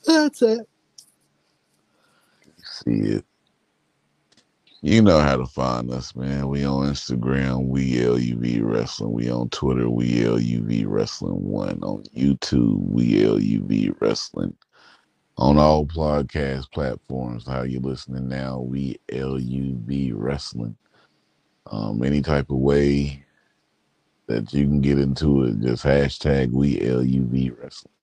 that's 0.06 0.42
it. 0.42 0.68
See 2.64 2.92
it 2.92 3.26
you 4.82 5.02
know 5.02 5.20
how 5.20 5.38
to 5.38 5.46
find 5.48 5.92
us, 5.92 6.16
man. 6.16 6.48
We 6.50 6.66
on 6.66 6.92
Instagram, 6.92 7.68
we 7.68 7.96
LUV 7.98 8.62
Wrestling. 8.64 9.14
We 9.14 9.30
on 9.32 9.50
Twitter, 9.50 9.90
we 9.90 10.22
LUV 10.22 10.86
Wrestling 10.88 11.44
One. 11.44 11.80
On 11.84 12.04
YouTube, 12.16 12.80
we 12.88 13.22
LUV 13.24 13.96
Wrestling. 14.00 14.56
on 15.38 15.58
all 15.58 15.86
podcast 15.86 16.72
platforms. 16.72 17.48
How 17.48 17.64
you 17.64 17.80
listening 17.82 18.30
now? 18.30 18.60
We 18.62 19.00
LUV 19.12 20.14
Wrestling. 20.16 20.78
Um, 21.68 22.04
any 22.04 22.22
type 22.22 22.50
of 22.52 22.58
way 22.58 23.26
that 24.28 24.54
you 24.54 24.66
can 24.68 24.82
get 24.82 25.00
into 25.00 25.44
it, 25.46 25.62
just 25.62 25.84
hashtag 25.84 26.52
We 26.52 26.80
LUV 26.80 27.58
Wrestling. 27.60 27.94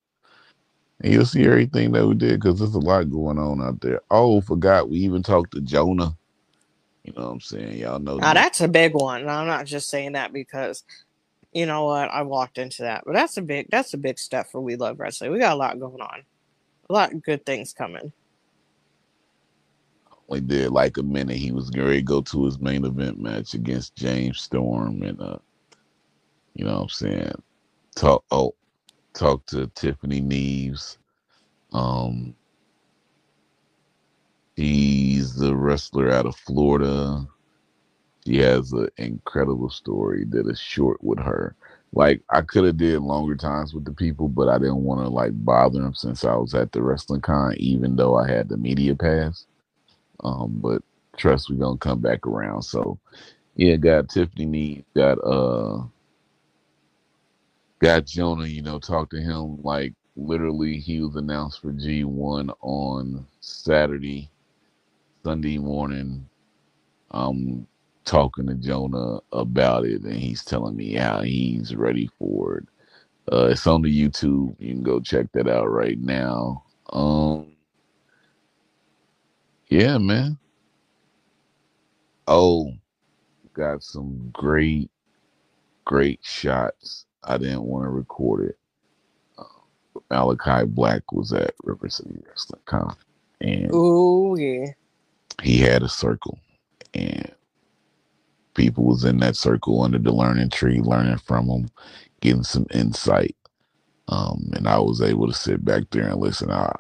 And 1.03 1.13
you'll 1.13 1.27
see 1.27 1.45
everything 1.47 1.93
that 1.93 2.07
we 2.07 2.15
did 2.15 2.41
because 2.41 2.59
there's 2.59 2.75
a 2.75 2.81
lot 2.81 3.11
going 3.11 3.39
on 3.39 3.63
out 3.63 3.81
there. 3.81 4.01
Oh, 4.11 4.41
forgot 4.43 4.91
we 4.91 4.99
even 4.99 5.23
talked 5.23 5.53
to 5.53 5.61
Jonah. 5.61 6.17
You 7.05 7.13
know 7.13 7.27
what 7.27 7.33
I'm 7.33 7.41
saying? 7.41 7.79
Y'all 7.79 7.99
know. 7.99 8.17
Now 8.17 8.35
that's 8.35 8.61
a 8.61 8.69
big 8.69 8.95
one. 8.95 9.23
And 9.23 9.31
I'm 9.31 9.47
not 9.47 9.67
just 9.67 9.91
saying 9.91 10.13
that 10.13 10.33
because 10.33 10.83
you 11.53 11.67
know 11.67 11.85
what, 11.85 12.11
I 12.11 12.23
walked 12.23 12.59
into 12.59 12.83
that. 12.83 13.05
But 13.07 13.13
that's 13.13 13.37
a 13.37 13.43
big 13.43 13.69
that's 13.71 13.95
a 13.95 13.99
big 13.99 14.19
step 14.19 14.51
for 14.51 14.61
We 14.61 14.77
Love 14.77 14.99
Wrestling. 14.99 15.31
We 15.31 15.39
got 15.39 15.53
a 15.53 15.57
lot 15.57 15.79
going 15.79 16.01
on. 16.01 16.25
A 16.89 16.93
lot 16.93 17.13
of 17.13 17.23
good 17.23 17.47
things 17.47 17.73
coming. 17.73 18.13
Only 20.29 20.41
did 20.41 20.71
like 20.71 20.97
a 20.97 21.03
minute. 21.03 21.37
He 21.37 21.53
was 21.53 21.71
ready 21.77 21.99
to 21.99 22.03
go 22.03 22.23
to 22.23 22.45
his 22.47 22.59
main 22.59 22.85
event 22.85 23.21
match 23.21 23.55
against 23.55 23.95
James 23.97 24.41
Storm 24.41 25.03
and 25.03 25.21
uh 25.21 25.39
you 26.55 26.65
know 26.65 26.75
what 26.75 26.83
I'm 26.83 26.89
saying? 26.89 27.43
Talk 27.95 28.25
oh 28.31 28.55
talk 29.13 29.45
to 29.47 29.67
Tiffany 29.69 30.23
Neves. 30.23 30.97
Um 31.73 32.35
she's 34.57 35.35
the 35.35 35.57
wrestler 35.57 36.11
out 36.11 36.27
of 36.27 36.37
Florida. 36.37 37.27
She 38.27 38.39
has 38.39 38.73
an 38.73 38.89
incredible 38.97 39.71
story 39.71 40.25
that 40.31 40.47
is 40.49 40.59
short 40.59 41.03
with 41.03 41.19
her. 41.19 41.57
Like 41.93 42.23
I 42.31 42.41
could 42.43 42.65
have 42.65 42.77
did 42.77 43.01
longer 43.01 43.37
times 43.37 43.75
with 43.75 43.85
the 43.85 43.93
people, 43.93 44.29
but 44.29 44.49
I 44.49 44.59
didn't 44.59 44.83
want 44.83 45.03
to 45.03 45.09
like 45.09 45.33
bother 45.45 45.81
them 45.81 45.95
since 45.95 46.25
I 46.25 46.35
was 46.35 46.55
at 46.55 46.73
the 46.73 46.83
wrestling 46.83 47.21
con, 47.21 47.55
even 47.59 47.97
though 47.97 48.17
I 48.17 48.29
had 48.29 48.49
the 48.49 48.57
media 48.57 48.95
pass. 48.97 49.47
Um, 50.25 50.59
but 50.61 50.83
trust 51.17 51.51
we're 51.51 51.57
gonna 51.57 51.79
come 51.79 52.01
back 52.01 52.27
around. 52.27 52.63
So 52.63 52.99
yeah, 53.57 53.77
got 53.77 54.09
Tiffany 54.09 54.85
got 54.97 55.19
uh 55.25 55.85
got 57.81 58.07
Jonah, 58.07 58.47
you 58.47 58.63
know, 58.63 58.79
talk 58.79 59.11
to 59.11 59.21
him 59.21 59.63
like 59.63 59.95
literally 60.17 60.79
he 60.79 61.01
was 61.01 61.17
announced 61.17 61.61
for 61.61 61.73
G1 61.73 62.55
on 62.61 63.27
Saturday, 63.41 64.31
Sunday 65.25 65.59
morning. 65.59 66.29
I'm 67.11 67.67
talking 68.05 68.47
to 68.49 68.55
Jonah 68.55 69.21
about 69.33 69.87
it 69.87 70.03
and 70.03 70.15
he's 70.15 70.45
telling 70.45 70.77
me 70.77 70.95
how 70.95 71.23
he's 71.23 71.75
ready 71.77 72.11
for 72.19 72.59
it. 72.59 72.65
Uh 73.33 73.47
it's 73.47 73.67
on 73.67 73.83
the 73.83 73.91
YouTube. 73.91 74.57
You 74.61 74.75
can 74.75 74.83
go 74.83 75.01
check 75.01 75.27
that 75.33 75.49
out 75.49 75.71
right 75.71 75.99
now. 75.99 76.65
Um 76.93 77.57
yeah, 79.69 79.99
man. 79.99 80.39
Oh, 82.29 82.73
got 83.55 83.83
some 83.83 84.31
great, 84.33 84.91
great 85.85 86.21
shots. 86.23 87.07
I 87.25 87.39
didn't 87.39 87.65
want 87.65 87.85
to 87.85 87.91
record 87.91 88.51
it. 88.51 88.59
Uh, 89.39 89.45
Malachi 90.11 90.67
Black 90.67 91.13
was 91.13 91.33
at 91.33 91.55
River 91.65 91.89
City 91.89 92.23
Wrestling 92.29 92.63
and 93.41 93.73
Oh 93.73 94.37
yeah. 94.37 94.73
He 95.43 95.59
had 95.59 95.83
a 95.83 95.89
circle, 95.89 96.39
and 96.95 97.33
people 98.55 98.85
was 98.85 99.05
in 99.05 99.19
that 99.21 99.37
circle 99.37 99.83
under 99.83 99.99
the 99.99 100.13
learning 100.13 100.51
tree, 100.51 100.81
learning 100.81 101.19
from 101.19 101.49
him, 101.49 101.69
getting 102.21 102.45
some 102.45 102.67
insight. 102.73 103.37
Um, 104.09 104.51
and 104.55 104.69
I 104.69 104.79
was 104.79 105.03
able 105.03 105.29
to 105.29 105.35
sit 105.35 105.65
back 105.65 105.85
there 105.91 106.09
and 106.09 106.21
listen. 106.21 106.51
I, 106.51 106.73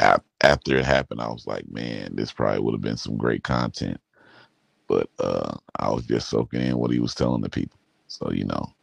I, 0.00 0.18
after 0.42 0.76
it 0.76 0.84
happened, 0.86 1.20
I 1.22 1.28
was 1.28 1.46
like, 1.46 1.68
man, 1.70 2.10
this 2.16 2.32
probably 2.32 2.60
would 2.60 2.74
have 2.74 2.82
been 2.82 2.96
some 2.98 3.16
great 3.18 3.44
content. 3.44 4.00
But 4.88 5.08
uh, 5.20 5.56
I 5.78 5.90
was 5.90 6.06
just 6.06 6.28
soaking 6.30 6.62
in 6.62 6.78
what 6.78 6.92
he 6.92 7.00
was 7.00 7.14
telling 7.14 7.42
the 7.42 7.50
people. 7.50 7.78
So 8.08 8.30
you 8.32 8.44
know, 8.44 8.74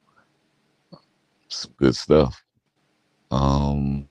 some 1.50 1.74
good 1.78 1.96
stuff. 1.96 2.44
Um, 3.32 4.10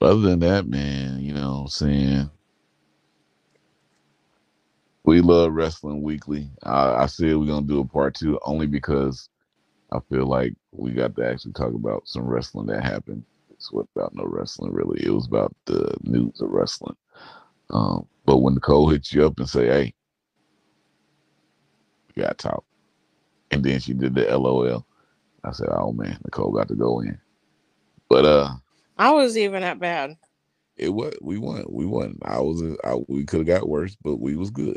other 0.00 0.20
than 0.20 0.40
that, 0.40 0.68
man, 0.68 1.20
you 1.20 1.34
know 1.34 1.52
what 1.52 1.60
I'm 1.62 1.68
saying? 1.68 2.30
We 5.08 5.22
love 5.22 5.54
Wrestling 5.54 6.02
Weekly. 6.02 6.50
I, 6.64 7.04
I 7.04 7.06
said 7.06 7.34
we're 7.34 7.46
gonna 7.46 7.64
do 7.64 7.80
a 7.80 7.84
part 7.86 8.14
two 8.14 8.38
only 8.42 8.66
because 8.66 9.30
I 9.90 10.00
feel 10.10 10.26
like 10.26 10.52
we 10.72 10.92
got 10.92 11.16
to 11.16 11.26
actually 11.26 11.54
talk 11.54 11.72
about 11.72 12.06
some 12.06 12.26
wrestling 12.26 12.66
that 12.66 12.84
happened. 12.84 13.24
It's 13.50 13.72
what 13.72 13.86
about 13.96 14.14
no 14.14 14.24
wrestling 14.24 14.70
really. 14.70 15.02
It 15.02 15.08
was 15.08 15.26
about 15.26 15.56
the 15.64 15.96
news 16.02 16.42
of 16.42 16.50
wrestling. 16.50 16.94
Um, 17.70 18.06
but 18.26 18.40
when 18.42 18.52
Nicole 18.52 18.90
hits 18.90 19.10
you 19.14 19.24
up 19.24 19.38
and 19.38 19.48
say, 19.48 19.68
"Hey, 19.68 19.94
we 22.14 22.22
got 22.22 22.36
to 22.36 22.48
talk," 22.48 22.64
and 23.50 23.64
then 23.64 23.80
she 23.80 23.94
did 23.94 24.14
the 24.14 24.26
LOL, 24.36 24.84
I 25.42 25.52
said, 25.52 25.68
"Oh 25.70 25.92
man, 25.92 26.18
Nicole 26.22 26.52
got 26.52 26.68
to 26.68 26.74
go 26.74 27.00
in." 27.00 27.18
But 28.10 28.26
uh, 28.26 28.50
I 28.98 29.12
was 29.12 29.38
even 29.38 29.62
that 29.62 29.80
bad. 29.80 30.18
it 30.76 30.90
was 30.90 31.14
we 31.22 31.38
won. 31.38 31.64
We 31.66 31.86
won. 31.86 32.18
I 32.26 32.40
was 32.40 32.62
I, 32.84 32.96
we 33.08 33.24
could 33.24 33.38
have 33.38 33.46
got 33.46 33.70
worse, 33.70 33.96
but 34.02 34.16
we 34.16 34.36
was 34.36 34.50
good. 34.50 34.76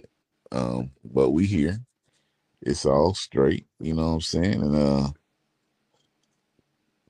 Um, 0.52 0.92
but 1.04 1.32
we 1.32 1.46
here. 1.46 1.80
It's 2.62 2.86
all 2.86 3.14
straight. 3.14 3.66
You 3.80 3.94
know 3.94 4.08
what 4.08 4.14
I'm 4.14 4.22
saying? 4.22 4.62
And 4.62 4.76
uh, 4.76 5.10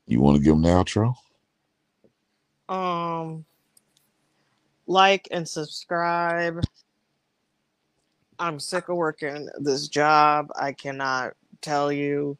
you 0.06 0.20
want 0.20 0.38
to 0.38 0.42
give 0.42 0.54
them 0.54 0.62
the 0.62 0.68
outro? 0.68 1.14
Um 2.68 3.44
like 4.86 5.28
and 5.30 5.48
subscribe. 5.48 6.62
I'm 8.38 8.58
sick 8.60 8.88
of 8.88 8.96
working 8.96 9.48
this 9.58 9.88
job. 9.88 10.48
I 10.56 10.72
cannot 10.72 11.34
tell 11.60 11.92
you, 11.92 12.36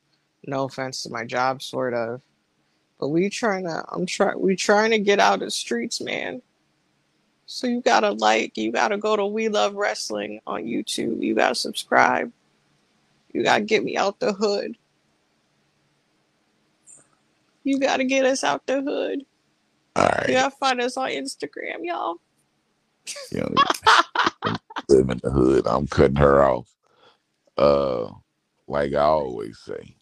no 0.46 0.64
offense 0.64 1.02
to 1.02 1.10
my 1.10 1.24
job, 1.24 1.62
sort 1.62 1.94
of. 1.94 2.20
But 2.98 3.08
we 3.08 3.28
trying 3.30 3.64
to 3.64 3.84
I'm 3.88 4.06
trying 4.06 4.40
we 4.40 4.56
trying 4.56 4.90
to 4.90 4.98
get 4.98 5.20
out 5.20 5.42
of 5.42 5.52
streets, 5.52 6.00
man. 6.00 6.42
So 7.54 7.66
you 7.66 7.82
gotta 7.82 8.12
like, 8.12 8.56
you 8.56 8.72
gotta 8.72 8.96
go 8.96 9.14
to 9.14 9.26
We 9.26 9.50
Love 9.50 9.74
Wrestling 9.74 10.40
on 10.46 10.64
YouTube. 10.64 11.22
You 11.22 11.34
gotta 11.34 11.54
subscribe. 11.54 12.32
You 13.34 13.42
gotta 13.42 13.62
get 13.62 13.84
me 13.84 13.94
out 13.94 14.18
the 14.20 14.32
hood. 14.32 14.78
You 17.62 17.78
gotta 17.78 18.04
get 18.04 18.24
us 18.24 18.42
out 18.42 18.66
the 18.66 18.80
hood. 18.80 19.26
All 19.94 20.08
You 20.26 20.32
gotta 20.32 20.56
find 20.56 20.80
us 20.80 20.96
on 20.96 21.10
Instagram, 21.10 21.80
y'all. 21.82 22.16
You 23.30 23.40
know, 23.40 23.54
live 24.88 25.10
in 25.10 25.20
the 25.22 25.30
hood. 25.30 25.66
I'm 25.66 25.86
cutting 25.86 26.16
her 26.16 26.42
off. 26.42 26.74
Uh, 27.58 28.10
like 28.66 28.94
I 28.94 29.02
always 29.02 29.58
say, 29.58 29.94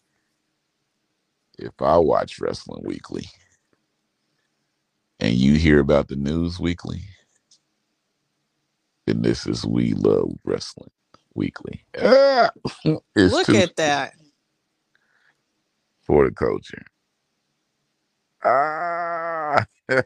if 1.59 1.73
I 1.81 1.97
watch 1.97 2.39
Wrestling 2.39 2.85
Weekly 2.85 3.27
and 5.19 5.35
you 5.35 5.55
hear 5.55 5.79
about 5.79 6.07
the 6.07 6.15
news 6.15 6.57
weekly, 6.57 7.01
and 9.07 9.23
this 9.23 9.47
is 9.47 9.65
We 9.65 9.93
Love 9.93 10.31
Wrestling 10.45 10.91
Weekly. 11.35 11.85
Ah, 12.01 12.51
it's 13.15 13.41
Look 13.41 13.53
at 13.53 13.77
that. 13.77 14.13
for 16.05 16.25
the 16.29 16.33
culture. 16.35 16.83
Ah. 18.43 19.65